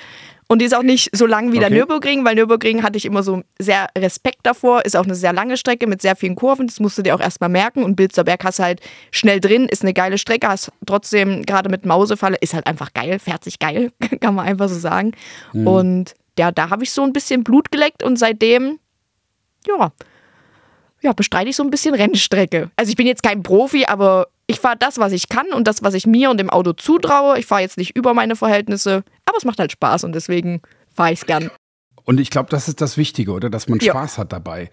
[0.48, 1.70] Und die ist auch nicht so lang wie okay.
[1.70, 4.86] der Nürburgring, weil Nürburgring hatte ich immer so sehr Respekt davor.
[4.86, 6.68] Ist auch eine sehr lange Strecke mit sehr vielen Kurven.
[6.68, 7.84] Das musst du dir auch erstmal merken.
[7.84, 10.48] Und Bilzer Berg hast halt schnell drin, ist eine geile Strecke.
[10.48, 13.92] Hast trotzdem gerade mit Mausefalle, ist halt einfach geil, fährt sich geil,
[14.22, 15.14] kann man einfach so sagen.
[15.54, 15.68] Mhm.
[15.68, 18.80] Und ja, da habe ich so ein bisschen Blut geleckt und seitdem,
[19.68, 19.92] ja,
[21.04, 22.72] ja, bestreite ich so ein bisschen Rennstrecke.
[22.76, 25.84] Also ich bin jetzt kein Profi, aber ich fahre das, was ich kann und das,
[25.84, 27.38] was ich mir und dem Auto zutraue.
[27.38, 30.62] Ich fahre jetzt nicht über meine Verhältnisse, aber es macht halt Spaß und deswegen
[30.94, 31.52] fahre ich es gern.
[32.06, 33.50] Und ich glaube, das ist das Wichtige, oder?
[33.50, 34.22] Dass man Spaß ja.
[34.22, 34.70] hat dabei.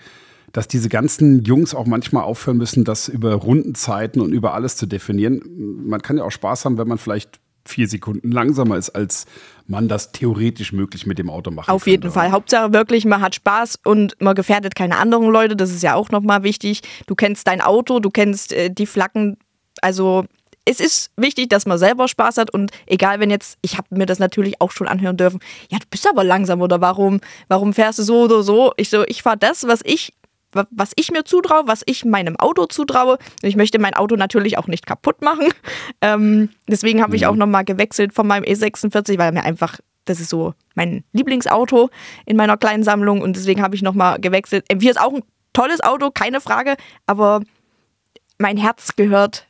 [0.53, 4.87] Dass diese ganzen Jungs auch manchmal aufhören müssen, das über Rundenzeiten und über alles zu
[4.87, 5.41] definieren.
[5.87, 7.41] Man kann ja auch Spaß haben, wenn man vielleicht
[7.71, 9.27] vier Sekunden langsamer ist, als
[9.67, 12.11] man das theoretisch möglich mit dem Auto machen Auf jeden.
[12.11, 12.33] Fall.
[12.33, 15.57] Hauptsache wirklich, man hat Spaß und man gefährdet keine anderen Leute.
[15.57, 16.83] Das ist ja auch nochmal wichtig.
[17.07, 19.37] Du kennst dein Auto, du kennst äh, die Flaggen.
[19.81, 20.25] Also
[20.65, 24.07] es ist wichtig, dass man selber Spaß hat und egal, wenn jetzt, ich habe mir
[24.07, 27.99] das natürlich auch schon anhören dürfen, ja, du bist aber langsam oder warum, warum fährst
[27.99, 28.73] du so oder so?
[28.77, 30.13] Ich so, ich fahre das, was ich
[30.53, 33.19] was ich mir zutraue, was ich meinem Auto zutraue.
[33.43, 35.49] Ich möchte mein Auto natürlich auch nicht kaputt machen.
[36.03, 40.31] Ähm, deswegen habe ich auch nochmal gewechselt von meinem E46, weil mir einfach, das ist
[40.31, 41.91] so mein Lieblingsauto
[42.25, 44.65] in meiner kleinen Sammlung und deswegen habe ich nochmal gewechselt.
[44.71, 47.43] M4 ist auch ein tolles Auto, keine Frage, aber
[48.39, 49.47] mein Herz gehört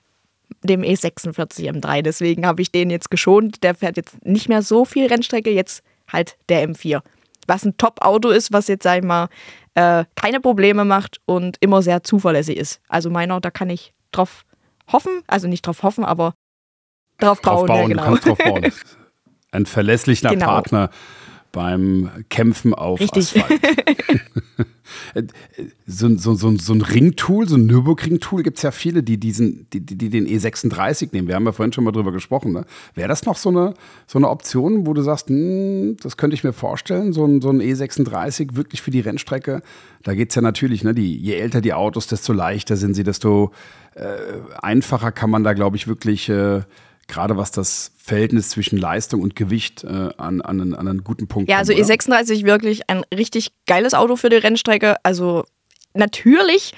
[0.63, 3.63] dem E46 M3, deswegen habe ich den jetzt geschont.
[3.63, 5.83] Der fährt jetzt nicht mehr so viel Rennstrecke, jetzt
[6.13, 7.01] halt der M4.
[7.47, 9.29] Was ein Top-Auto ist, was jetzt, sag ich mal,
[9.75, 12.81] äh, keine Probleme macht und immer sehr zuverlässig ist.
[12.89, 14.45] Also meiner, da kann ich drauf
[14.91, 16.35] hoffen, also nicht drauf hoffen, aber
[17.19, 17.67] drauf bauen.
[17.67, 18.03] Drauf bauen, ja, genau.
[18.03, 18.73] du kannst drauf bauen.
[19.53, 20.47] Ein verlässlicher genau.
[20.47, 20.91] Partner
[21.53, 23.37] beim Kämpfen auf Richtig.
[23.37, 23.61] Asphalt.
[25.87, 29.67] so, so, so, so ein Ringtool, so ein Nürburgring-Tool gibt es ja viele, die, diesen,
[29.73, 31.29] die, die, den E36 nehmen.
[31.29, 32.53] Wir haben ja vorhin schon mal drüber gesprochen.
[32.53, 32.65] Ne?
[32.95, 33.75] Wäre das noch so eine,
[34.07, 37.51] so eine Option, wo du sagst, hm, das könnte ich mir vorstellen, so ein, so
[37.51, 39.63] ein E36 wirklich für die Rennstrecke?
[40.03, 43.03] Da geht es ja natürlich, ne, die, je älter die Autos, desto leichter sind sie,
[43.03, 43.53] desto
[43.95, 44.17] äh,
[44.63, 46.29] einfacher kann man da, glaube ich, wirklich.
[46.29, 46.63] Äh,
[47.11, 51.51] gerade was das Verhältnis zwischen Leistung und Gewicht äh, an, an, an, einen guten Punkt
[51.51, 54.97] Ja, also kommt, E36 wirklich ein richtig geiles Auto für die Rennstrecke.
[55.03, 55.45] Also
[55.93, 56.73] natürlich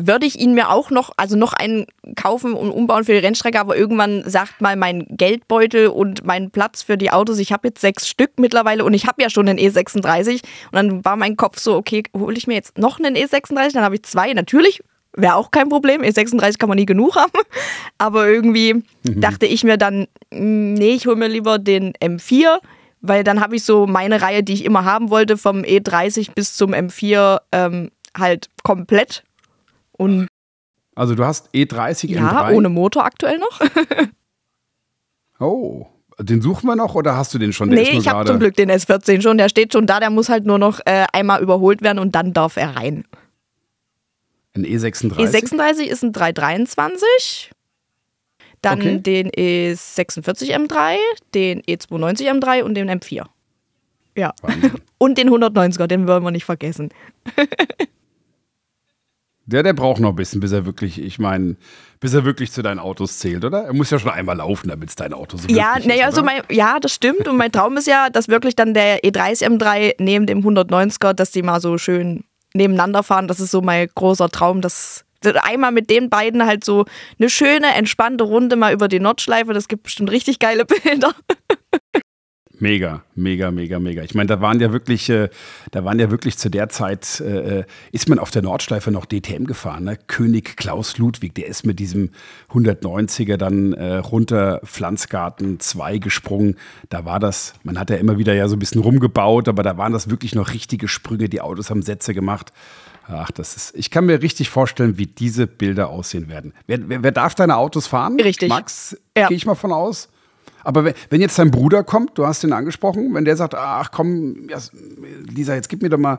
[0.00, 3.58] würde ich ihn mir auch noch, also noch einen kaufen und umbauen für die Rennstrecke,
[3.58, 7.80] aber irgendwann sagt mal mein Geldbeutel und mein Platz für die Autos, ich habe jetzt
[7.80, 10.34] sechs Stück mittlerweile und ich habe ja schon einen E36.
[10.34, 13.82] Und dann war mein Kopf so, okay, hole ich mir jetzt noch einen E36, dann
[13.82, 14.82] habe ich zwei, natürlich
[15.16, 16.02] wäre auch kein Problem.
[16.02, 17.32] E36 kann man nie genug haben.
[17.98, 19.20] Aber irgendwie mhm.
[19.20, 22.58] dachte ich mir dann, mm, nee, ich hole mir lieber den M4,
[23.00, 26.56] weil dann habe ich so meine Reihe, die ich immer haben wollte, vom E30 bis
[26.56, 29.24] zum M4 ähm, halt komplett.
[29.92, 30.28] Und
[30.94, 32.54] also du hast E30 ja, M3?
[32.54, 33.60] ohne Motor aktuell noch.
[35.38, 35.86] oh,
[36.20, 37.70] den suchen wir noch oder hast du den schon?
[37.70, 39.38] Der nee, ich habe zum Glück den S14 schon.
[39.38, 40.00] Der steht schon da.
[40.00, 43.04] Der muss halt nur noch äh, einmal überholt werden und dann darf er rein.
[44.58, 45.16] Ein E36?
[45.16, 47.50] E36 ist ein 323.
[48.62, 48.98] Dann okay.
[48.98, 50.96] den E46 M3,
[51.34, 53.26] den E92 M3 und den M4.
[54.16, 54.34] Ja.
[54.98, 56.90] und den 190er, den wollen wir nicht vergessen.
[59.48, 61.56] Der, der braucht noch ein bisschen, bis er wirklich, ich meine,
[62.00, 63.64] bis er wirklich zu deinen Autos zählt, oder?
[63.64, 66.22] Er muss ja schon einmal laufen, damit es dein Auto so Ja, naja, ist, so
[66.22, 67.26] mein, ja, das stimmt.
[67.26, 71.30] Und mein Traum ist ja, dass wirklich dann der E30 M3 neben dem 190er, dass
[71.30, 72.24] die mal so schön
[72.58, 73.28] nebeneinander fahren.
[73.28, 75.04] Das ist so mein großer Traum, dass
[75.42, 76.84] einmal mit den beiden halt so
[77.18, 79.52] eine schöne, entspannte Runde mal über die Nordschleife.
[79.54, 81.14] Das gibt bestimmt richtig geile Bilder.
[82.60, 84.02] Mega, mega, mega, mega.
[84.02, 85.28] Ich meine, da waren ja wirklich, äh,
[85.70, 89.06] da waren ja wirklich zu der Zeit, äh, äh ist man auf der Nordschleife noch
[89.06, 89.84] DTM gefahren.
[89.84, 89.96] Ne?
[90.08, 92.10] König Klaus Ludwig, der ist mit diesem
[92.50, 96.56] 190er dann äh, runter Pflanzgarten 2 gesprungen.
[96.88, 99.78] Da war das, man hat ja immer wieder ja so ein bisschen rumgebaut, aber da
[99.78, 101.28] waren das wirklich noch richtige Sprünge.
[101.28, 102.52] Die Autos haben Sätze gemacht.
[103.06, 106.52] Ach, das ist, ich kann mir richtig vorstellen, wie diese Bilder aussehen werden.
[106.66, 108.20] Wer, wer, wer darf deine Autos fahren?
[108.20, 108.48] Richtig.
[108.48, 109.28] Max, ja.
[109.28, 110.08] gehe ich mal von aus.
[110.68, 113.90] Aber wenn, wenn, jetzt dein Bruder kommt, du hast ihn angesprochen, wenn der sagt, ach
[113.90, 114.48] komm,
[115.34, 116.18] Lisa, jetzt gib mir doch mal,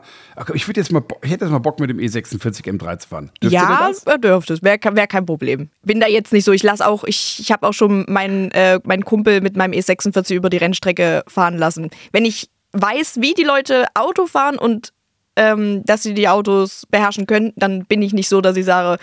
[0.54, 3.30] ich würde jetzt mal, ich hätte jetzt mal Bock mit dem E46 M3 zu fahren.
[3.40, 5.68] Dürfte ja, er dürfte es, wäre wär kein Problem.
[5.84, 8.80] Bin da jetzt nicht so, ich lasse auch, ich, ich habe auch schon meinen, äh,
[8.82, 11.88] meinen Kumpel mit meinem E46 über die Rennstrecke fahren lassen.
[12.10, 14.92] Wenn ich weiß, wie die Leute Auto fahren und
[15.36, 19.00] ähm, dass sie die Autos beherrschen können, dann bin ich nicht so, dass ich sage,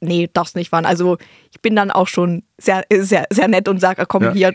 [0.00, 0.86] nee, darfst nicht fahren.
[0.86, 1.18] Also
[1.52, 4.32] ich bin dann auch schon sehr, sehr, sehr nett und sage, komm ja.
[4.32, 4.54] hier.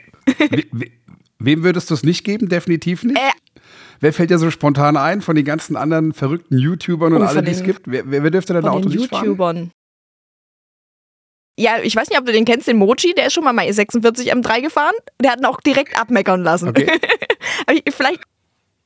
[0.72, 0.92] We
[1.40, 2.48] wem würdest du es nicht geben?
[2.48, 3.18] Definitiv nicht.
[3.18, 3.32] Äh,
[4.00, 7.42] Wer fällt dir so spontan ein von den ganzen anderen verrückten YouTubern und oh, alle,
[7.42, 7.84] die es gibt?
[7.86, 9.26] Wer, wer dürfte dein Auto nicht fahren?
[9.26, 9.72] YouTubern.
[11.58, 13.66] Ja, ich weiß nicht, ob du den kennst, den Mochi, der ist schon mal mal
[13.66, 14.96] E46 M3 gefahren.
[15.22, 16.68] Der hat ihn auch direkt abmeckern lassen.
[16.70, 16.88] Okay.
[17.90, 18.22] Vielleicht.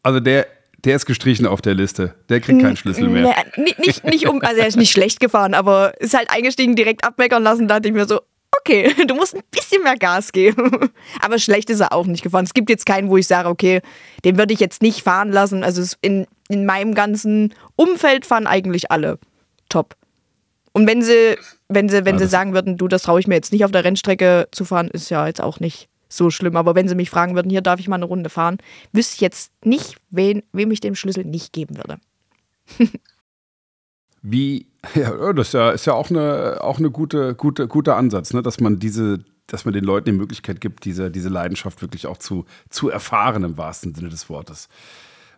[0.03, 0.45] Also der,
[0.83, 2.13] der ist gestrichen auf der Liste.
[2.29, 3.33] Der kriegt keinen Schlüssel mehr.
[3.55, 7.03] Nee, nicht, nicht um, also er ist nicht schlecht gefahren, aber ist halt eingestiegen, direkt
[7.03, 7.67] abmeckern lassen.
[7.67, 8.19] Da dachte ich mir so,
[8.59, 10.91] okay, du musst ein bisschen mehr Gas geben.
[11.21, 12.45] Aber schlecht ist er auch nicht gefahren.
[12.45, 13.81] Es gibt jetzt keinen, wo ich sage, okay,
[14.23, 15.63] den würde ich jetzt nicht fahren lassen.
[15.63, 19.19] Also in, in meinem ganzen Umfeld fahren eigentlich alle
[19.69, 19.95] top.
[20.73, 21.37] Und wenn sie,
[21.69, 23.71] wenn sie, wenn ja, sie sagen würden, du, das traue ich mir jetzt nicht auf
[23.71, 26.55] der Rennstrecke zu fahren, ist ja jetzt auch nicht so schlimm.
[26.55, 28.57] Aber wenn sie mich fragen würden, hier darf ich mal eine Runde fahren,
[28.91, 31.97] wüsste ich jetzt nicht, wen, wem ich den Schlüssel nicht geben würde.
[34.21, 38.33] Wie, ja, das ist ja, ist ja auch eine, auch eine gute, gute, guter Ansatz,
[38.33, 38.41] ne?
[38.41, 42.17] dass man diese, dass man den Leuten die Möglichkeit gibt, diese, diese Leidenschaft wirklich auch
[42.17, 44.69] zu, zu erfahren im wahrsten Sinne des Wortes.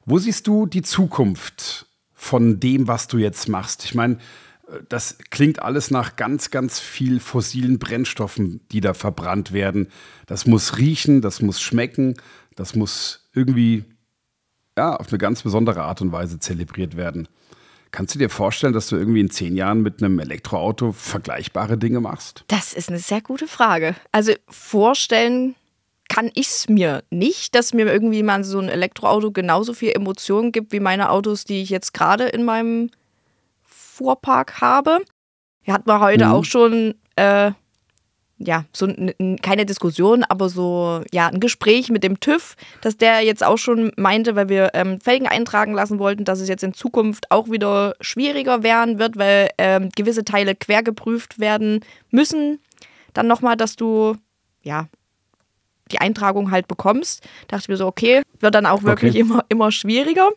[0.05, 3.85] Wo siehst du die Zukunft von dem, was du jetzt machst?
[3.85, 4.17] Ich meine,
[4.88, 9.88] das klingt alles nach ganz, ganz viel fossilen Brennstoffen, die da verbrannt werden.
[10.27, 12.15] Das muss riechen, das muss schmecken,
[12.55, 13.85] das muss irgendwie
[14.77, 17.27] ja, auf eine ganz besondere Art und Weise zelebriert werden.
[17.91, 21.99] Kannst du dir vorstellen, dass du irgendwie in zehn Jahren mit einem Elektroauto vergleichbare Dinge
[22.02, 22.43] machst?
[22.47, 23.95] Das ist eine sehr gute Frage.
[24.12, 25.56] Also vorstellen
[26.08, 30.52] kann ich es mir nicht, dass mir irgendwie mal so ein Elektroauto genauso viel Emotionen
[30.52, 32.89] gibt wie meine Autos, die ich jetzt gerade in meinem
[33.63, 34.99] Fuhrpark habe.
[35.63, 36.32] Wir hatten wir heute mhm.
[36.32, 37.52] auch schon, äh,
[38.39, 38.88] ja, so
[39.41, 43.91] keine Diskussion, aber so, ja, ein Gespräch mit dem TÜV, dass der jetzt auch schon
[43.97, 47.95] meinte, weil wir ähm, Felgen eintragen lassen wollten, dass es jetzt in Zukunft auch wieder
[47.99, 52.60] schwieriger werden wird, weil ähm, gewisse Teile quer geprüft werden müssen.
[53.13, 54.15] Dann nochmal, dass du,
[54.63, 54.88] ja,
[55.91, 57.23] die Eintragung halt bekommst.
[57.47, 59.19] Da dachte ich mir so, okay, wird dann auch wirklich okay.
[59.19, 60.30] immer, immer schwieriger.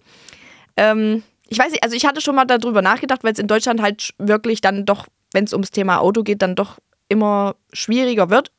[0.77, 3.81] Ähm, ich weiß nicht, also ich hatte schon mal darüber nachgedacht, weil es in Deutschland
[3.81, 6.79] halt wirklich dann doch, wenn es ums Thema Auto geht, dann doch
[7.13, 8.51] immer schwieriger wird.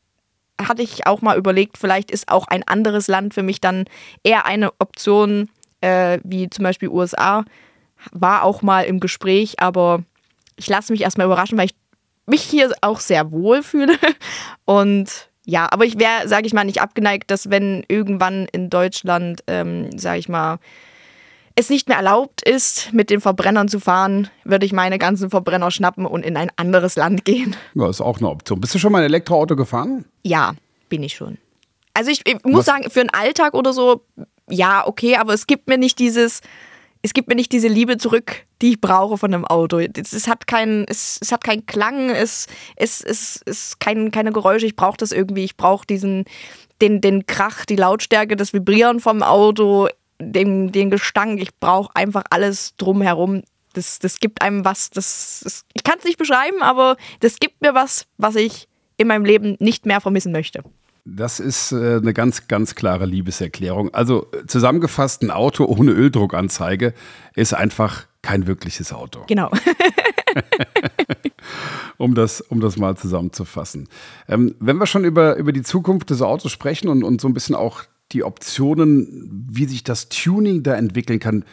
[0.61, 3.85] Hatte ich auch mal überlegt, vielleicht ist auch ein anderes Land für mich dann
[4.23, 5.49] eher eine Option,
[5.81, 7.43] äh, wie zum Beispiel USA.
[8.11, 10.03] War auch mal im Gespräch, aber
[10.55, 11.75] ich lasse mich erstmal überraschen, weil ich
[12.25, 13.97] mich hier auch sehr wohl fühle.
[14.65, 19.43] Und ja, aber ich wäre, sage ich mal, nicht abgeneigt, dass wenn irgendwann in Deutschland,
[19.47, 20.59] ähm, sage ich mal,
[21.55, 25.71] es nicht mehr erlaubt ist, mit den Verbrennern zu fahren, würde ich meine ganzen Verbrenner
[25.71, 27.55] schnappen und in ein anderes Land gehen.
[27.75, 28.59] Ja, ist auch eine Option.
[28.59, 30.05] Bist du schon mal ein Elektroauto gefahren?
[30.23, 30.53] Ja,
[30.89, 31.37] bin ich schon.
[31.93, 32.65] Also ich, ich muss Was?
[32.65, 34.03] sagen, für einen Alltag oder so,
[34.49, 36.41] ja, okay, aber es gibt mir nicht dieses,
[37.03, 39.77] es gibt mir nicht diese Liebe zurück, die ich brauche von einem Auto.
[39.77, 44.31] Es, es hat keinen, es, es hat keinen Klang, es, es, es, es kein, keine
[44.31, 44.65] Geräusche.
[44.65, 45.43] Ich brauche das irgendwie.
[45.43, 46.25] Ich brauche diesen,
[46.81, 49.89] den, den Krach, die Lautstärke, das Vibrieren vom Auto
[50.31, 53.43] den, den Gestank, ich brauche einfach alles drumherum.
[53.73, 57.61] Das, das gibt einem was, das, das ich kann es nicht beschreiben, aber das gibt
[57.61, 60.63] mir was, was ich in meinem Leben nicht mehr vermissen möchte.
[61.05, 63.93] Das ist äh, eine ganz, ganz klare Liebeserklärung.
[63.93, 66.93] Also zusammengefasst, ein Auto ohne Öldruckanzeige
[67.35, 69.23] ist einfach kein wirkliches Auto.
[69.27, 69.51] Genau.
[71.97, 73.89] um, das, um das mal zusammenzufassen.
[74.29, 77.33] Ähm, wenn wir schon über, über die Zukunft des Autos sprechen und, und so ein
[77.33, 81.45] bisschen auch die Optionen, wie sich das Tuning da entwickeln kann.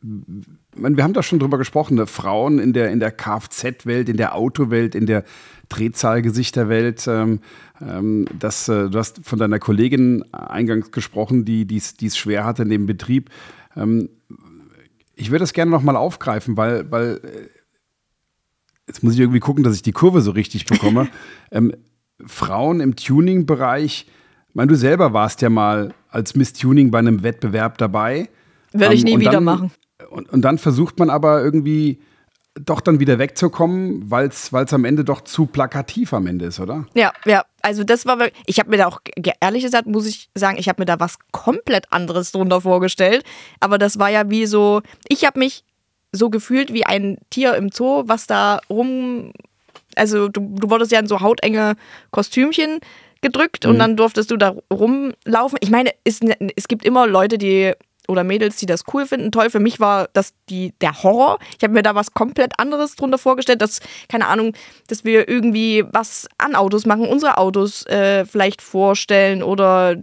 [0.00, 2.06] wir haben da schon drüber gesprochen, ne?
[2.06, 5.24] Frauen in der, in der Kfz-Welt, in der Autowelt, in der
[5.68, 7.06] Drehzahlgesichterwelt.
[7.06, 7.40] Ähm,
[7.80, 12.70] ähm, das, äh, du hast von deiner Kollegin eingangs gesprochen, die es schwer hatte in
[12.70, 13.30] dem Betrieb.
[13.76, 14.08] Ähm,
[15.14, 17.48] ich würde das gerne nochmal aufgreifen, weil, weil äh,
[18.86, 21.08] jetzt muss ich irgendwie gucken, dass ich die Kurve so richtig bekomme.
[21.50, 21.72] ähm,
[22.24, 24.06] Frauen im Tuning-Bereich,
[24.52, 28.28] ich meine, du selber warst ja mal als Miss Tuning bei einem Wettbewerb dabei.
[28.74, 29.72] Würde ich nie wieder dann, machen.
[30.10, 32.02] Und, und dann versucht man aber irgendwie
[32.54, 36.84] doch dann wieder wegzukommen, weil es am Ende doch zu plakativ am Ende ist, oder?
[36.92, 37.46] Ja, ja.
[37.62, 39.00] Also das war ich habe mir da auch,
[39.40, 43.24] ehrlich gesagt, muss ich sagen, ich habe mir da was komplett anderes drunter vorgestellt.
[43.58, 45.64] Aber das war ja wie so, ich habe mich
[46.12, 49.32] so gefühlt wie ein Tier im Zoo, was da rum,
[49.96, 51.76] also du, du wurdest ja in so hautenge
[52.10, 52.80] Kostümchen
[53.22, 53.70] gedrückt mhm.
[53.70, 55.58] und dann durftest du da rumlaufen.
[55.60, 56.20] Ich meine, es,
[56.56, 57.72] es gibt immer Leute, die
[58.08, 59.30] oder Mädels, die das cool finden.
[59.30, 61.38] Toll, für mich war das die, der Horror.
[61.56, 64.54] Ich habe mir da was komplett anderes drunter vorgestellt, dass, keine Ahnung,
[64.88, 69.96] dass wir irgendwie was an Autos machen, unsere Autos äh, vielleicht vorstellen oder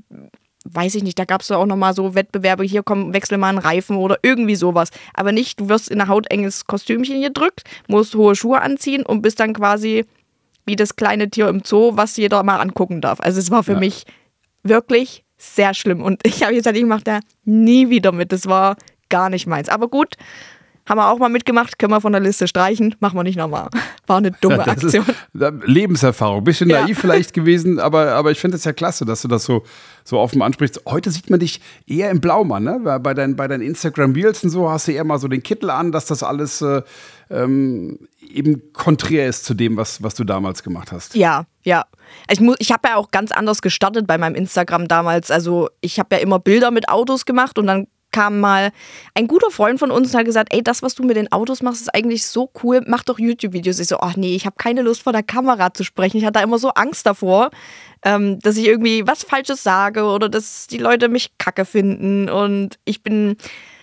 [0.66, 3.50] weiß ich nicht, da gab es ja auch nochmal so Wettbewerbe, hier komm, wechsel mal
[3.50, 4.90] einen Reifen oder irgendwie sowas.
[5.14, 9.40] Aber nicht, du wirst in ein hautenges Kostümchen gedrückt, musst hohe Schuhe anziehen und bist
[9.40, 10.06] dann quasi
[10.70, 13.20] wie das kleine Tier im Zoo, was jeder mal angucken darf.
[13.20, 13.80] Also es war für ja.
[13.80, 14.06] mich
[14.62, 16.04] wirklich sehr schlimm.
[16.04, 18.32] Und ich habe gesagt, ich mache da nie wieder mit.
[18.32, 18.78] Das war
[19.10, 19.68] gar nicht meins.
[19.68, 20.16] Aber gut,
[20.90, 23.70] haben wir auch mal mitgemacht, können wir von der Liste streichen, machen wir nicht nochmal.
[24.08, 25.06] War eine dumme ja, Aktion.
[25.06, 26.82] Ist, Lebenserfahrung, bisschen ja.
[26.82, 29.64] naiv vielleicht gewesen, aber, aber ich finde es ja klasse, dass du das so,
[30.04, 30.82] so offen ansprichst.
[30.88, 33.00] Heute sieht man dich eher im Blaumann, ne?
[33.02, 35.92] Bei deinen, bei deinen Instagram-Reels und so hast du eher mal so den Kittel an,
[35.92, 36.82] dass das alles äh,
[37.30, 41.16] ähm, eben konträr ist zu dem, was, was du damals gemacht hast.
[41.16, 41.86] Ja, ja.
[42.30, 45.30] Ich, ich habe ja auch ganz anders gestartet bei meinem Instagram damals.
[45.30, 48.72] Also ich habe ja immer Bilder mit Autos gemacht und dann kam mal
[49.14, 51.62] ein guter Freund von uns und hat gesagt, ey, das, was du mit den Autos
[51.62, 53.80] machst, ist eigentlich so cool, mach doch YouTube-Videos.
[53.80, 56.18] Ich so, ach nee, ich habe keine Lust vor der Kamera zu sprechen.
[56.18, 57.50] Ich hatte da immer so Angst davor,
[58.04, 62.30] ähm, dass ich irgendwie was Falsches sage oder dass die Leute mich kacke finden.
[62.30, 63.38] Und ich bin,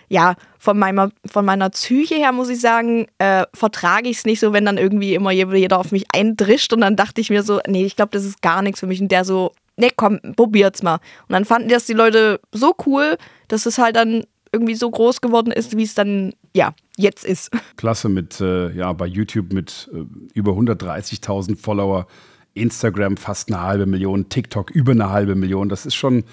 [0.09, 4.41] ja, von meiner, von meiner Psyche her muss ich sagen, äh, vertrage ich es nicht
[4.41, 6.73] so, wenn dann irgendwie immer jeder auf mich eindrischt.
[6.73, 9.01] Und dann dachte ich mir so, nee, ich glaube, das ist gar nichts für mich.
[9.01, 10.95] Und der so, nee, komm, probiert's mal.
[10.95, 13.17] Und dann fanden das die Leute so cool,
[13.49, 17.51] dass es halt dann irgendwie so groß geworden ist, wie es dann ja jetzt ist.
[17.77, 22.07] Klasse mit äh, ja bei YouTube mit äh, über 130.000 Follower,
[22.55, 25.69] Instagram fast eine halbe Million, TikTok über eine halbe Million.
[25.69, 26.25] Das ist schon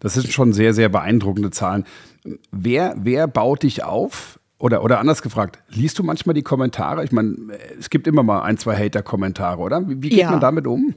[0.00, 1.84] das sind schon sehr sehr beeindruckende Zahlen.
[2.50, 4.38] Wer wer baut dich auf?
[4.58, 7.02] Oder, oder anders gefragt, liest du manchmal die Kommentare?
[7.02, 7.34] Ich meine,
[7.80, 9.88] es gibt immer mal ein, zwei Hater-Kommentare, oder?
[9.88, 10.30] Wie, wie geht ja.
[10.30, 10.94] man damit um?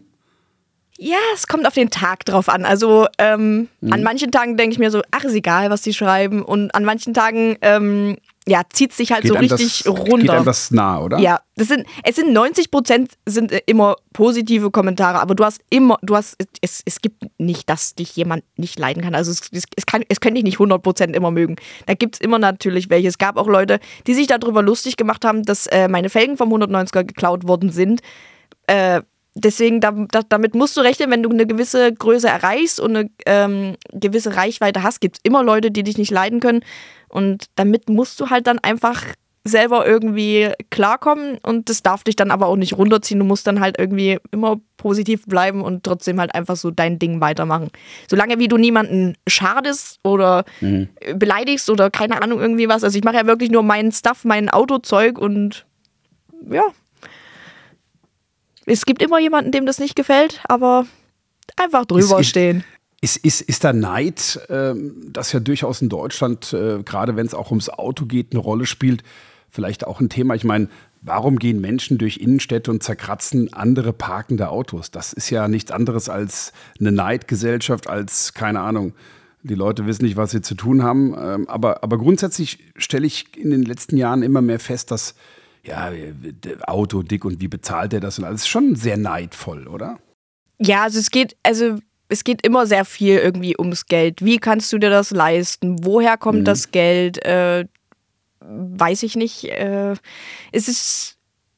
[0.97, 2.65] Ja, es kommt auf den Tag drauf an.
[2.65, 3.93] Also ähm, mhm.
[3.93, 6.41] an manchen Tagen denke ich mir so, ach, ist egal, was die schreiben.
[6.41, 10.17] Und an manchen Tagen ja, ja, zieht sich halt geht so richtig das, runter.
[10.17, 11.17] Geht einem das nah, oder?
[11.17, 15.62] Ja, das sind, es sind 90 Prozent sind äh, immer positive Kommentare, aber du hast
[15.71, 19.15] immer, du hast, es, es gibt nicht, dass dich jemand nicht leiden kann.
[19.15, 21.55] Also es, es, kann, es können dich nicht 100 Prozent immer mögen.
[21.88, 23.08] Da gibt es immer natürlich welche.
[23.08, 26.53] Es gab auch Leute, die sich darüber lustig gemacht haben, dass äh, meine Felgen vom
[26.53, 28.01] 190er geklaut worden sind.
[28.67, 29.01] Äh,
[29.36, 33.10] deswegen, da, da, damit musst du rechnen, wenn du eine gewisse Größe erreichst und eine
[33.26, 36.62] ähm, gewisse Reichweite hast, gibt es immer Leute, die dich nicht leiden können.
[37.10, 39.04] Und damit musst du halt dann einfach
[39.48, 43.19] selber irgendwie klarkommen und das darf dich dann aber auch nicht runterziehen.
[43.19, 47.21] Du musst dann halt irgendwie immer positiv bleiben und trotzdem halt einfach so dein Ding
[47.21, 47.69] weitermachen.
[48.10, 50.89] Solange wie du niemanden schadest oder mhm.
[51.13, 52.84] beleidigst oder keine Ahnung irgendwie was.
[52.84, 55.67] Also ich mache ja wirklich nur meinen Stuff, mein Autozeug und
[56.50, 56.65] ja,
[58.65, 60.86] es gibt immer jemanden, dem das nicht gefällt, aber
[61.56, 62.63] einfach drüber ist, stehen.
[63.01, 64.73] Ist, ist, ist da Neid, äh,
[65.08, 68.65] das ja durchaus in Deutschland, äh, gerade wenn es auch ums Auto geht, eine Rolle
[68.65, 69.04] spielt,
[69.49, 70.36] vielleicht auch ein Thema?
[70.36, 70.69] Ich meine,
[71.01, 74.91] warum gehen Menschen durch Innenstädte und zerkratzen andere parkende Autos?
[74.91, 78.93] Das ist ja nichts anderes als eine Neidgesellschaft, als, keine Ahnung,
[79.43, 81.15] die Leute wissen nicht, was sie zu tun haben.
[81.17, 85.13] Ähm, aber, aber grundsätzlich stelle ich in den letzten Jahren immer mehr fest, dass
[85.65, 85.91] ja,
[86.67, 88.47] Auto dick und wie bezahlt er das und alles.
[88.47, 89.99] Schon sehr neidvoll, oder?
[90.60, 94.23] Ja, also es geht, also es geht immer sehr viel irgendwie ums Geld.
[94.23, 95.84] Wie kannst du dir das leisten?
[95.84, 96.45] Woher kommt mhm.
[96.45, 97.23] das Geld?
[97.25, 97.65] Äh,
[98.39, 99.45] weiß ich nicht.
[99.45, 99.95] Äh,
[100.51, 101.17] es ist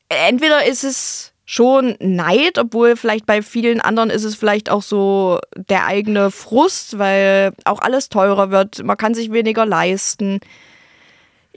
[0.10, 5.39] entweder ist es schon Neid, obwohl vielleicht bei vielen anderen ist es vielleicht auch so
[5.56, 8.84] der eigene Frust, weil auch alles teurer wird.
[8.84, 10.39] Man kann sich weniger leisten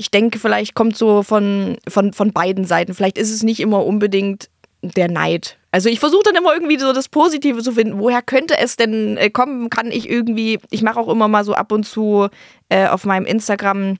[0.00, 2.94] ich denke, vielleicht kommt so von, von, von beiden Seiten.
[2.94, 4.48] Vielleicht ist es nicht immer unbedingt
[4.80, 5.58] der Neid.
[5.72, 7.98] Also ich versuche dann immer irgendwie so das Positive zu finden.
[7.98, 9.68] Woher könnte es denn äh, kommen?
[9.68, 12.28] Kann ich irgendwie, ich mache auch immer mal so ab und zu
[12.70, 13.98] äh, auf meinem Instagram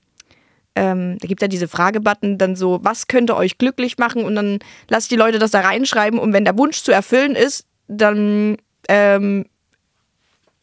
[0.73, 4.23] ähm, da gibt ja diese Fragebutton, dann so, was könnte euch glücklich machen?
[4.23, 7.35] Und dann lasse ich die Leute das da reinschreiben und wenn der Wunsch zu erfüllen
[7.35, 8.55] ist, dann
[8.87, 9.47] ähm,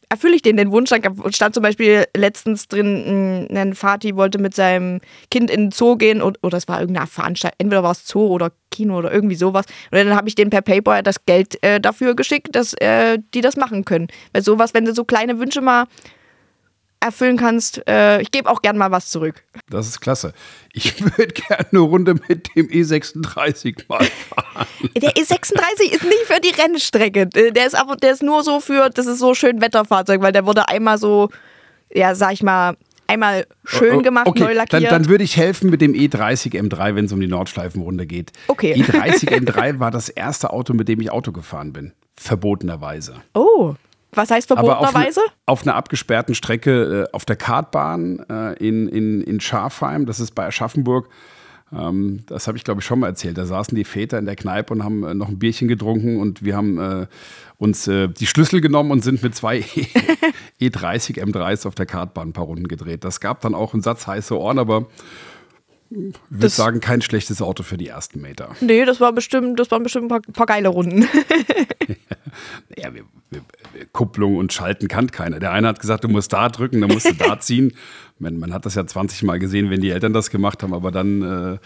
[0.09, 0.91] erfülle ich denen den Wunsch.
[0.91, 0.99] Da
[1.31, 5.01] stand zum Beispiel letztens drin, ein Vati wollte mit seinem
[5.31, 8.27] Kind in den Zoo gehen oder, oder es war irgendeine Veranstaltung, entweder war es Zoo
[8.27, 9.67] oder Kino oder irgendwie sowas.
[9.91, 13.41] Und dann habe ich denen per PayPal das Geld äh, dafür geschickt, dass äh, die
[13.41, 14.09] das machen können.
[14.33, 15.87] Weil sowas, wenn du so kleine Wünsche mal
[17.01, 17.87] erfüllen kannst.
[17.89, 19.45] Äh, ich gebe auch gern mal was zurück.
[19.71, 20.33] Das ist klasse.
[20.73, 24.67] Ich würde gerne eine Runde mit dem E36 mal fahren.
[24.97, 27.27] Der E36 ist nicht für die Rennstrecke.
[27.27, 30.47] Der ist aber, der ist nur so für, das ist so schön Wetterfahrzeug, weil der
[30.47, 31.31] wurde einmal so,
[31.93, 32.77] ja, sag ich mal,
[33.09, 34.85] einmal schön gemacht, okay, neu lackiert.
[34.85, 38.33] Dann, dann würde ich helfen mit dem E30 M3, wenn es um die Nordschleifenrunde geht.
[38.47, 38.75] Okay.
[38.75, 41.93] E30 M3 war das erste Auto, mit dem ich Auto gefahren bin.
[42.15, 43.23] Verbotenerweise.
[43.35, 43.75] Oh.
[44.13, 45.21] Was heißt verbotenerweise?
[45.21, 50.21] Auf, auf, einer abgesperrten Strecke äh, auf der Kartbahn äh, in, in, in Schafheim, das
[50.21, 51.09] ist bei Aschaffenburg.
[51.73, 53.37] Ähm, das habe ich, glaube ich, schon mal erzählt.
[53.37, 56.43] Da saßen die Väter in der Kneipe und haben äh, noch ein Bierchen getrunken und
[56.43, 57.07] wir haben äh,
[57.59, 59.59] uns äh, die Schlüssel genommen und sind mit zwei
[60.61, 63.05] E30 M3s auf der Kartbahn ein paar Runden gedreht.
[63.05, 64.87] Das gab dann auch einen Satz heiße Ohren, aber
[65.91, 68.55] ich würde sagen, kein schlechtes Auto für die ersten Meter.
[68.61, 71.03] Nee, das war bestimmt, das waren bestimmt ein paar, paar geile Runden.
[72.77, 73.41] ja, wir, wir,
[73.93, 75.39] Kupplung und Schalten kann keiner.
[75.39, 77.73] Der eine hat gesagt, du musst da drücken, dann musst du da ziehen.
[78.21, 80.91] Man, man, hat das ja 20 Mal gesehen, wenn die Eltern das gemacht haben, aber
[80.91, 81.59] dann äh,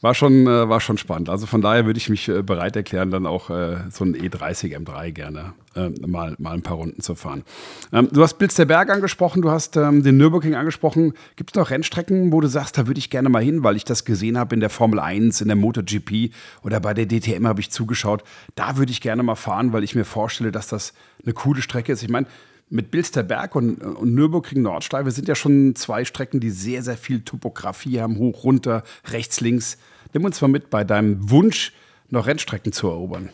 [0.00, 1.28] war, schon, äh, war schon spannend.
[1.28, 4.74] Also von daher würde ich mich äh, bereit erklären, dann auch äh, so ein E30
[4.74, 7.44] M3 gerne äh, mal, mal ein paar Runden zu fahren.
[7.92, 11.12] Ähm, du hast Blitz der Berg angesprochen, du hast ähm, den Nürburgring angesprochen.
[11.36, 13.84] Gibt es noch Rennstrecken, wo du sagst, da würde ich gerne mal hin, weil ich
[13.84, 16.32] das gesehen habe in der Formel 1, in der MotoGP
[16.62, 18.24] oder bei der DTM habe ich zugeschaut.
[18.54, 21.92] Da würde ich gerne mal fahren, weil ich mir vorstelle, dass das eine coole Strecke
[21.92, 22.02] ist.
[22.02, 22.26] Ich meine,
[22.70, 27.20] mit Bilsterberg und, und Nürburgring Nordschleife sind ja schon zwei Strecken, die sehr, sehr viel
[27.20, 29.76] Topografie haben, hoch, runter, rechts, links.
[30.14, 31.72] Nimm uns mal mit bei deinem Wunsch,
[32.08, 33.30] noch Rennstrecken zu erobern.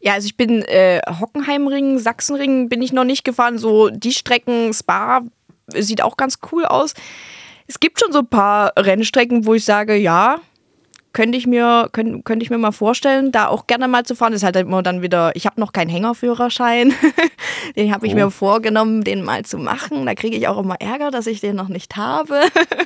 [0.00, 3.58] Ja, also ich bin äh, Hockenheimring, Sachsenring bin ich noch nicht gefahren.
[3.58, 5.22] So die Strecken, Spa
[5.72, 6.94] sieht auch ganz cool aus.
[7.66, 10.40] Es gibt schon so ein paar Rennstrecken, wo ich sage, ja,
[11.12, 14.32] könnte ich mir könnte, könnte ich mir mal vorstellen, da auch gerne mal zu fahren.
[14.32, 16.92] Das ist halt immer dann wieder, ich habe noch keinen Hängerführerschein.
[17.76, 18.16] den habe ich oh.
[18.16, 20.06] mir vorgenommen, den mal zu machen.
[20.06, 22.40] Da kriege ich auch immer Ärger, dass ich den noch nicht habe.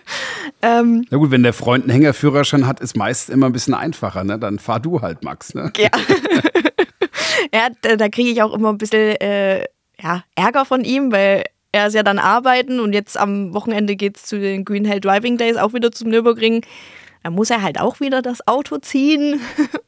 [0.63, 4.25] ähm, Na gut, wenn der Freund einen Hängerführerschein hat, ist meist immer ein bisschen einfacher.
[4.25, 4.39] Ne?
[4.39, 5.55] Dann fahr du halt, Max.
[5.55, 5.73] Ne?
[5.77, 5.91] Ja.
[7.53, 9.65] ja, da, da kriege ich auch immer ein bisschen äh,
[10.03, 14.17] ja, Ärger von ihm, weil er ist ja dann arbeiten und jetzt am Wochenende geht
[14.17, 16.65] es zu den Green Hell Driving Days auch wieder zum Nürburgring.
[17.25, 19.41] Da muss er halt auch wieder das Auto ziehen.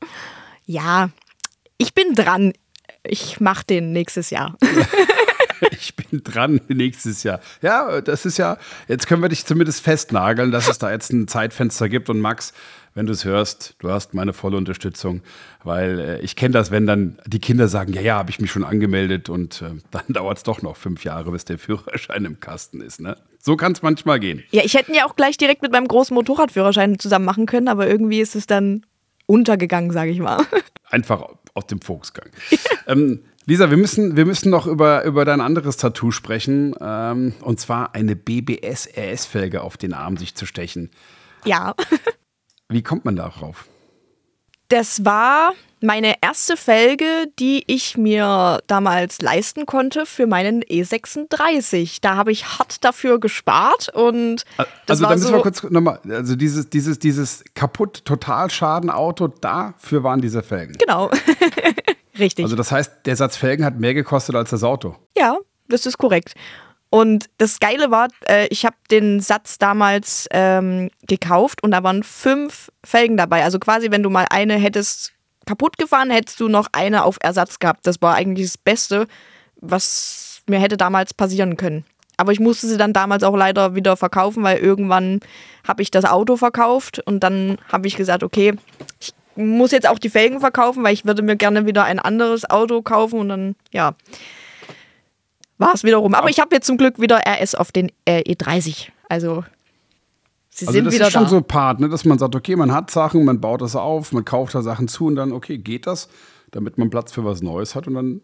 [0.67, 1.11] ja,
[1.77, 2.55] ich bin dran.
[3.05, 4.57] Ich mache den nächstes Jahr.
[5.71, 7.41] ich bin dran nächstes Jahr.
[7.61, 8.57] Ja, das ist ja,
[8.89, 12.09] jetzt können wir dich zumindest festnageln, dass es da jetzt ein Zeitfenster gibt.
[12.09, 12.55] Und Max,
[12.95, 15.21] wenn du es hörst, du hast meine volle Unterstützung,
[15.63, 18.51] weil äh, ich kenne das, wenn dann die Kinder sagen, ja, ja, habe ich mich
[18.51, 22.41] schon angemeldet und äh, dann dauert es doch noch fünf Jahre, bis der Führerschein im
[22.41, 22.99] Kasten ist.
[22.99, 23.15] Ne?
[23.47, 24.43] So kann es manchmal gehen.
[24.51, 27.69] Ja, ich hätte ihn ja auch gleich direkt mit meinem großen Motorradführerschein zusammen machen können,
[27.69, 28.85] aber irgendwie ist es dann
[29.27, 30.45] untergegangen, sage ich mal.
[30.91, 32.29] Einfach aus dem Fokusgang.
[32.89, 36.75] ähm, Lisa, wir müssen, wir müssen noch über, über dein anderes Tattoo sprechen.
[36.81, 40.91] Ähm, und zwar eine BBS-RS-Felge auf den Arm sich zu stechen.
[41.45, 41.77] Ja.
[42.69, 43.67] Wie kommt man darauf?
[44.69, 51.99] Das war meine erste Felge, die ich mir damals leisten konnte für meinen E36.
[52.01, 56.01] Da habe ich hart dafür gespart und das also da müssen so wir kurz nochmal,
[56.09, 60.77] also dieses, dieses, dieses kaputt Totalschaden Auto, dafür waren diese Felgen.
[60.79, 61.11] Genau.
[62.19, 62.45] Richtig.
[62.45, 64.97] Also das heißt, der Satz Felgen hat mehr gekostet als das Auto.
[65.17, 65.37] Ja,
[65.69, 66.33] das ist korrekt.
[66.91, 72.03] Und das Geile war, äh, ich habe den Satz damals ähm, gekauft und da waren
[72.03, 73.43] fünf Felgen dabei.
[73.45, 75.13] Also quasi, wenn du mal eine hättest
[75.47, 77.87] kaputt gefahren, hättest du noch eine auf Ersatz gehabt.
[77.87, 79.07] Das war eigentlich das Beste,
[79.57, 81.85] was mir hätte damals passieren können.
[82.17, 85.21] Aber ich musste sie dann damals auch leider wieder verkaufen, weil irgendwann
[85.67, 88.55] habe ich das Auto verkauft und dann habe ich gesagt, okay,
[89.01, 92.49] ich muss jetzt auch die Felgen verkaufen, weil ich würde mir gerne wieder ein anderes
[92.49, 93.95] Auto kaufen und dann, ja,
[95.59, 96.15] war es wiederum.
[96.15, 98.89] Aber ich habe jetzt zum Glück wieder RS auf den äh, E30.
[99.09, 99.45] Also
[100.51, 100.99] sie also sind wieder da.
[100.99, 101.29] Das ist schon da.
[101.29, 104.13] so ein Part, ne, dass man sagt, okay, man hat Sachen, man baut das auf,
[104.13, 106.09] man kauft da Sachen zu und dann, okay, geht das,
[106.51, 108.21] damit man Platz für was Neues hat und dann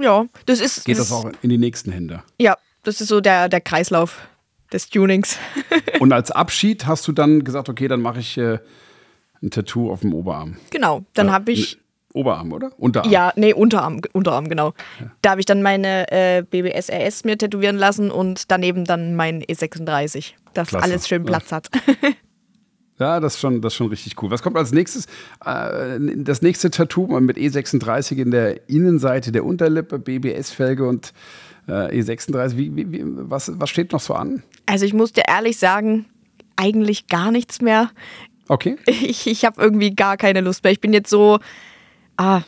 [0.00, 2.22] ja, das ist, geht das, das auch in die nächsten Hände.
[2.38, 4.28] Ja, das ist so der, der Kreislauf
[4.72, 5.38] des Tunings.
[6.00, 8.58] und als Abschied hast du dann gesagt, okay, dann mache ich äh,
[9.42, 10.56] ein Tattoo auf dem Oberarm.
[10.70, 11.78] Genau, dann habe ich
[12.14, 12.70] Oberarm, oder?
[12.78, 13.10] Unterarm.
[13.10, 14.72] Ja, nee, Unterarm, Unterarm, genau.
[15.22, 19.42] Da habe ich dann meine äh, BBS RS mir tätowieren lassen und daneben dann mein
[19.42, 20.84] E36, dass Klasse.
[20.84, 21.28] alles schön Ja.
[21.28, 21.68] Platz hat.
[23.00, 24.32] Ja, das ist schon, das ist schon richtig cool.
[24.32, 25.06] Was kommt als nächstes?
[25.44, 31.12] Äh, das nächste Tattoo mit E36 in der Innenseite der Unterlippe, BBS-Felge und
[31.68, 32.56] äh, E36.
[32.56, 34.42] Wie, wie, wie, was, was steht noch so an?
[34.66, 36.06] Also ich muss dir ehrlich sagen,
[36.56, 37.90] eigentlich gar nichts mehr.
[38.48, 38.76] Okay.
[38.86, 40.72] Ich, ich habe irgendwie gar keine Lust mehr.
[40.72, 41.38] Ich bin jetzt so,
[42.18, 42.42] ah,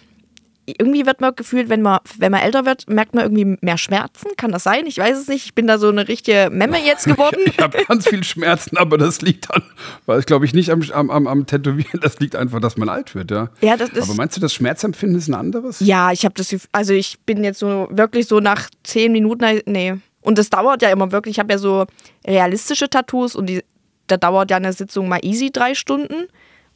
[0.79, 4.29] irgendwie wird man gefühlt, wenn man, wenn man älter wird, merkt man irgendwie mehr Schmerzen.
[4.37, 4.87] Kann das sein?
[4.87, 5.47] Ich weiß es nicht.
[5.47, 7.39] Ich bin da so eine richtige Memme jetzt geworden.
[7.47, 9.63] Ich habe ganz viel Schmerzen, aber das liegt an,
[10.07, 13.15] weil ich glaube ich nicht am, am, am, Tätowieren, das liegt einfach, dass man alt
[13.17, 13.49] wird, ja.
[13.63, 15.81] Ja, das ist- aber meinst du, das Schmerzempfinden ist ein anderes?
[15.81, 19.95] Ja, ich habe das, also ich bin jetzt so wirklich so nach zehn Minuten, nee.
[20.21, 21.37] Und das dauert ja immer wirklich.
[21.37, 21.87] Ich habe ja so
[22.27, 23.65] realistische Tattoos und die,
[24.07, 26.29] da dauert ja eine Sitzung mal easy drei Stunden.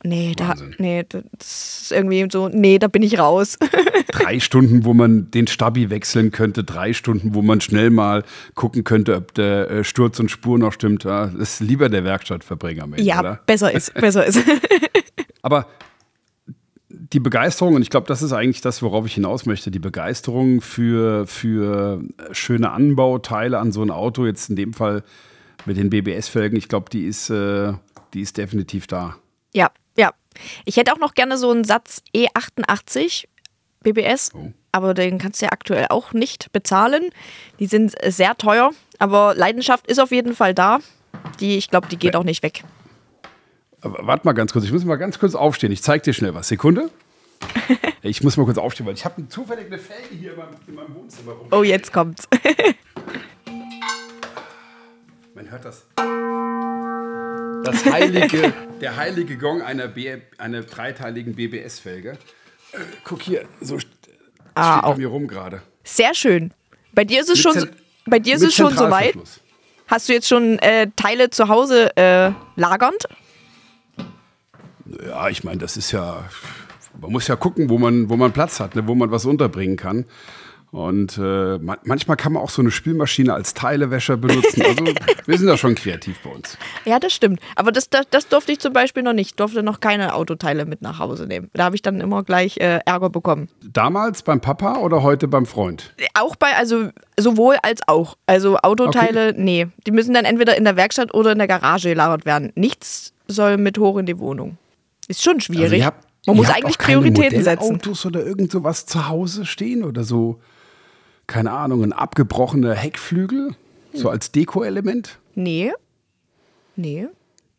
[0.06, 3.56] Nee, da, nee, das ist irgendwie so, nee, da bin ich raus.
[4.12, 8.22] Drei Stunden, wo man den Stabi wechseln könnte, drei Stunden, wo man schnell mal
[8.54, 11.04] gucken könnte, ob der äh, Sturz und Spur noch stimmt.
[11.04, 13.40] Ja, das ist lieber der Werkstattverbring am Ende, ja, oder?
[13.46, 14.38] besser ist, besser ist.
[15.42, 15.66] Aber
[16.88, 20.60] die Begeisterung, und ich glaube, das ist eigentlich das, worauf ich hinaus möchte, die Begeisterung
[20.60, 22.02] für, für
[22.32, 25.02] schöne Anbauteile an so ein Auto, jetzt in dem Fall
[25.64, 27.72] mit den BBS-Felgen, ich glaube, die, ist, äh,
[28.12, 29.16] die ist definitiv da.
[29.54, 29.70] Ja.
[30.64, 33.24] Ich hätte auch noch gerne so einen Satz E88
[33.82, 34.52] BBS, Oh.
[34.72, 37.10] aber den kannst du ja aktuell auch nicht bezahlen.
[37.58, 40.78] Die sind sehr teuer, aber Leidenschaft ist auf jeden Fall da.
[41.40, 42.64] Die, ich glaube, die geht auch nicht weg.
[43.82, 45.70] Aber warte mal ganz kurz, ich muss mal ganz kurz aufstehen.
[45.72, 46.48] Ich zeig dir schnell was.
[46.48, 46.90] Sekunde.
[48.06, 50.74] Ich muss mal kurz aufstehen, weil ich habe zufällig eine Felge hier in meinem, in
[50.74, 51.48] meinem Wohnzimmer rum.
[51.50, 52.28] Oh, jetzt kommt's.
[55.34, 55.86] Man hört das.
[57.64, 62.12] Das heilige, der heilige Gong einer, B, einer dreiteiligen BBS-Felge.
[62.72, 63.78] Äh, guck hier, so
[64.54, 65.62] Ah, steht bei mir rum gerade.
[65.82, 66.52] Sehr schön.
[66.92, 69.14] Bei dir ist es Mit schon, Zent- so- bei dir ist es schon soweit.
[69.86, 73.04] Hast du jetzt schon äh, Teile zu Hause äh, lagernd?
[75.06, 76.24] Ja, ich meine, das ist ja.
[77.00, 79.76] Man muss ja gucken, wo man, wo man Platz hat, ne, wo man was unterbringen
[79.76, 80.04] kann.
[80.74, 84.62] Und äh, man, manchmal kann man auch so eine Spülmaschine als Teilewäscher benutzen.
[84.62, 84.84] Also
[85.26, 86.58] wir sind da schon kreativ bei uns.
[86.84, 87.38] Ja, das stimmt.
[87.54, 89.28] Aber das, das, das durfte ich zum Beispiel noch nicht.
[89.30, 91.48] Ich durfte noch keine Autoteile mit nach Hause nehmen.
[91.54, 93.48] Da habe ich dann immer gleich äh, Ärger bekommen.
[93.62, 95.94] Damals beim Papa oder heute beim Freund?
[96.14, 98.16] Auch bei, also sowohl als auch.
[98.26, 99.68] Also Autoteile, nee.
[99.86, 102.50] Die müssen dann entweder in der Werkstatt oder in der Garage gelagert werden.
[102.56, 104.58] Nichts soll mit hoch in die Wohnung.
[105.06, 105.62] Ist schon schwierig.
[105.64, 107.62] Also ihr habt- Man muss eigentlich Prioritäten setzen.
[107.74, 110.40] Modellautos oder irgend sowas zu Hause stehen oder so,
[111.26, 113.54] keine Ahnung, ein abgebrochener Heckflügel,
[113.92, 115.18] so als Deko-Element?
[115.34, 115.72] Nee.
[116.76, 117.06] Nee.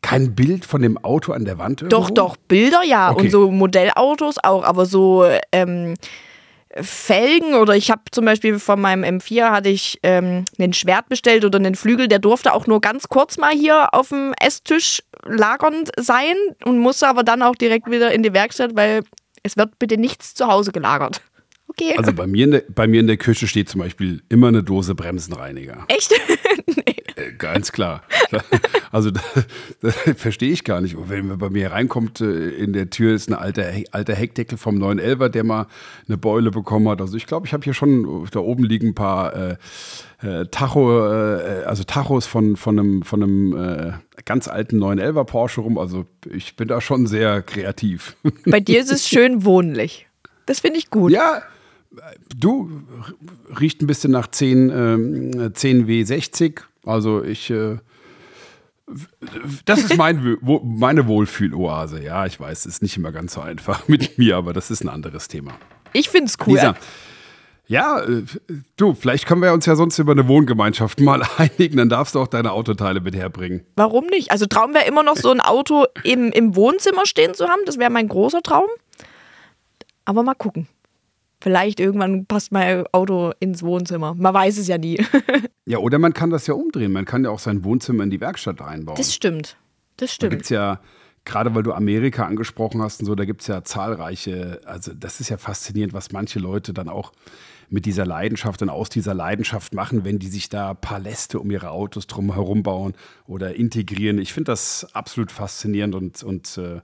[0.02, 2.00] Kein Bild von dem Auto an der Wand irgendwo?
[2.00, 3.22] Doch, doch, Bilder ja Okay.
[3.22, 5.94] und so Modellautos auch, aber so ähm,
[6.78, 11.44] Felgen oder ich habe zum Beispiel von meinem M4 hatte ich ähm, einen Schwert bestellt
[11.44, 15.90] oder einen Flügel, der durfte auch nur ganz kurz mal hier auf dem Esstisch lagernd
[15.98, 19.02] sein und musste aber dann auch direkt wieder in die Werkstatt, weil
[19.42, 21.22] es wird bitte nichts zu Hause gelagert.
[21.78, 21.94] Okay.
[21.98, 24.62] Also bei mir, in der, bei mir in der Küche steht zum Beispiel immer eine
[24.62, 25.84] Dose Bremsenreiniger.
[25.88, 26.10] Echt?
[26.66, 26.96] nee.
[27.16, 28.02] Äh, Ganz klar.
[28.92, 29.24] Also das,
[29.82, 30.96] das verstehe ich gar nicht.
[30.98, 34.78] Wenn man bei mir reinkommt, äh, in der Tür ist ein alter, alter Heckdeckel vom
[34.78, 35.66] 911, der mal
[36.08, 37.02] eine Beule bekommen hat.
[37.02, 39.56] Also ich glaube, ich habe hier schon, da oben liegen ein paar äh,
[40.22, 43.92] äh, Tacho, äh, also Tachos von, von einem, von einem äh,
[44.24, 45.76] ganz alten 911er Porsche rum.
[45.76, 48.16] Also ich bin da schon sehr kreativ.
[48.46, 50.06] Bei dir ist es schön wohnlich.
[50.46, 51.12] Das finde ich gut.
[51.12, 51.42] Ja,
[52.36, 52.70] du
[53.58, 56.60] riecht ein bisschen nach 10, ähm, 10W60.
[56.84, 57.50] Also ich.
[57.50, 57.78] Äh,
[59.64, 62.04] das ist mein, meine Wohlfühloase.
[62.04, 64.84] Ja, ich weiß, es ist nicht immer ganz so einfach mit mir, aber das ist
[64.84, 65.52] ein anderes Thema.
[65.92, 66.54] Ich finde es cool.
[66.54, 66.76] Lisa,
[67.68, 68.22] ja, äh,
[68.76, 72.20] du, vielleicht können wir uns ja sonst über eine Wohngemeinschaft mal einigen, dann darfst du
[72.20, 73.66] auch deine Autoteile mit herbringen.
[73.74, 74.30] Warum nicht?
[74.30, 77.60] Also Traum wäre immer noch so ein Auto im, im Wohnzimmer stehen zu haben.
[77.66, 78.68] Das wäre mein großer Traum.
[80.04, 80.68] Aber mal gucken.
[81.40, 84.14] Vielleicht irgendwann passt mein Auto ins Wohnzimmer.
[84.14, 84.98] Man weiß es ja nie.
[85.68, 86.92] Ja, oder man kann das ja umdrehen.
[86.92, 88.96] Man kann ja auch sein Wohnzimmer in die Werkstatt einbauen.
[88.96, 89.56] Das stimmt.
[89.96, 90.30] Das Da stimmt.
[90.30, 90.78] gibt es ja,
[91.24, 95.18] gerade weil du Amerika angesprochen hast und so, da gibt es ja zahlreiche, also das
[95.18, 97.10] ist ja faszinierend, was manche Leute dann auch
[97.68, 101.70] mit dieser Leidenschaft und aus dieser Leidenschaft machen, wenn die sich da Paläste um ihre
[101.72, 102.94] Autos drum herum bauen
[103.26, 104.18] oder integrieren.
[104.18, 106.80] Ich finde das absolut faszinierend und, und äh,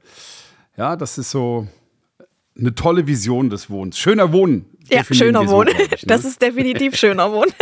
[0.76, 1.68] ja, das ist so
[2.58, 3.98] eine tolle Vision des Wohnens.
[3.98, 4.66] Schöner Wohnen.
[4.88, 5.74] Ja, schöner so, Wohnen.
[5.74, 6.06] glaub ich, ne?
[6.06, 7.52] Das ist definitiv schöner Wohnen.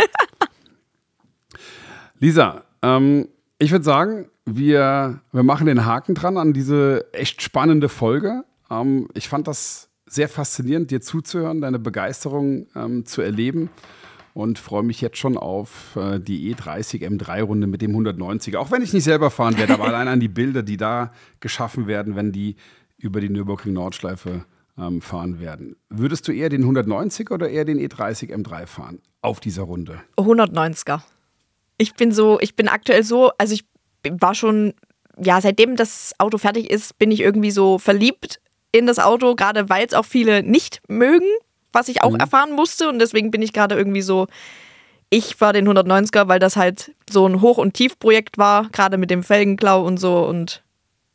[2.19, 3.27] Lisa, ähm,
[3.57, 8.43] ich würde sagen, wir, wir machen den Haken dran an diese echt spannende Folge.
[8.69, 13.69] Ähm, ich fand das sehr faszinierend, dir zuzuhören, deine Begeisterung ähm, zu erleben
[14.33, 18.57] und freue mich jetzt schon auf äh, die E30 M3-Runde mit dem 190er.
[18.57, 21.87] Auch wenn ich nicht selber fahren werde, aber allein an die Bilder, die da geschaffen
[21.87, 22.55] werden, wenn die
[22.97, 24.45] über die Nürburgring Nordschleife
[24.77, 25.75] ähm, fahren werden.
[25.89, 30.01] Würdest du eher den 190er oder eher den E30 M3 fahren auf dieser Runde?
[30.17, 31.01] 190er.
[31.77, 33.65] Ich bin so, ich bin aktuell so, also ich
[34.03, 34.73] war schon,
[35.17, 38.39] ja, seitdem das Auto fertig ist, bin ich irgendwie so verliebt
[38.71, 41.27] in das Auto, gerade weil es auch viele nicht mögen,
[41.73, 42.19] was ich auch mhm.
[42.19, 42.89] erfahren musste.
[42.89, 44.27] Und deswegen bin ich gerade irgendwie so,
[45.09, 49.11] ich fahre den 190er, weil das halt so ein Hoch- und Tiefprojekt war, gerade mit
[49.11, 50.25] dem Felgenklau und so.
[50.25, 50.63] Und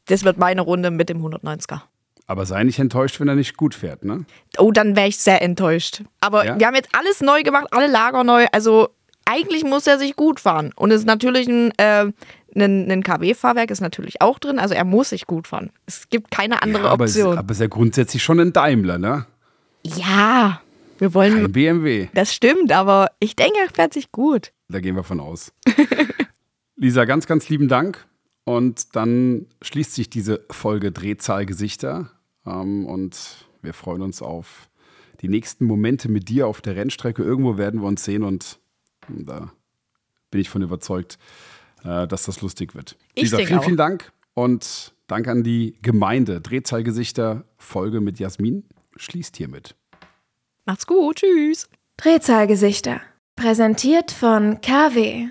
[0.07, 1.83] das wird meine Runde mit dem 190er.
[2.27, 4.25] Aber sei nicht enttäuscht, wenn er nicht gut fährt, ne?
[4.59, 6.03] Oh, dann wäre ich sehr enttäuscht.
[6.21, 6.59] Aber ja?
[6.59, 8.47] wir haben jetzt alles neu gemacht, alle Lager neu.
[8.51, 8.89] Also
[9.25, 10.73] eigentlich muss er sich gut fahren.
[10.75, 12.11] Und es ist natürlich ein, äh,
[12.57, 14.59] ein, ein KW-Fahrwerk ist natürlich auch drin.
[14.59, 15.71] Also er muss sich gut fahren.
[15.87, 17.35] Es gibt keine andere ja, aber Option.
[17.35, 19.27] Es, aber es ist ja grundsätzlich schon ein Daimler, ne?
[19.85, 20.61] Ja,
[20.99, 21.35] wir wollen.
[21.35, 22.09] Kein BMW.
[22.15, 24.53] Das stimmt, aber ich denke, er fährt sich gut.
[24.69, 25.53] Da gehen wir von aus.
[26.77, 28.07] Lisa, ganz, ganz lieben Dank.
[28.45, 32.11] Und dann schließt sich diese Folge Drehzahlgesichter.
[32.47, 34.69] Ähm, und wir freuen uns auf
[35.21, 37.23] die nächsten Momente mit dir auf der Rennstrecke.
[37.23, 38.59] Irgendwo werden wir uns sehen und
[39.09, 39.53] da
[40.31, 41.19] bin ich von überzeugt,
[41.85, 42.97] äh, dass das lustig wird.
[43.15, 43.65] Ich Lisa, vielen, auch.
[43.65, 46.41] vielen Dank und Dank an die Gemeinde.
[46.41, 48.65] Drehzahlgesichter Folge mit Jasmin
[48.97, 49.77] schließt hiermit.
[50.65, 51.69] Macht's gut, tschüss.
[51.97, 53.01] Drehzahlgesichter.
[53.37, 55.29] Präsentiert von KW.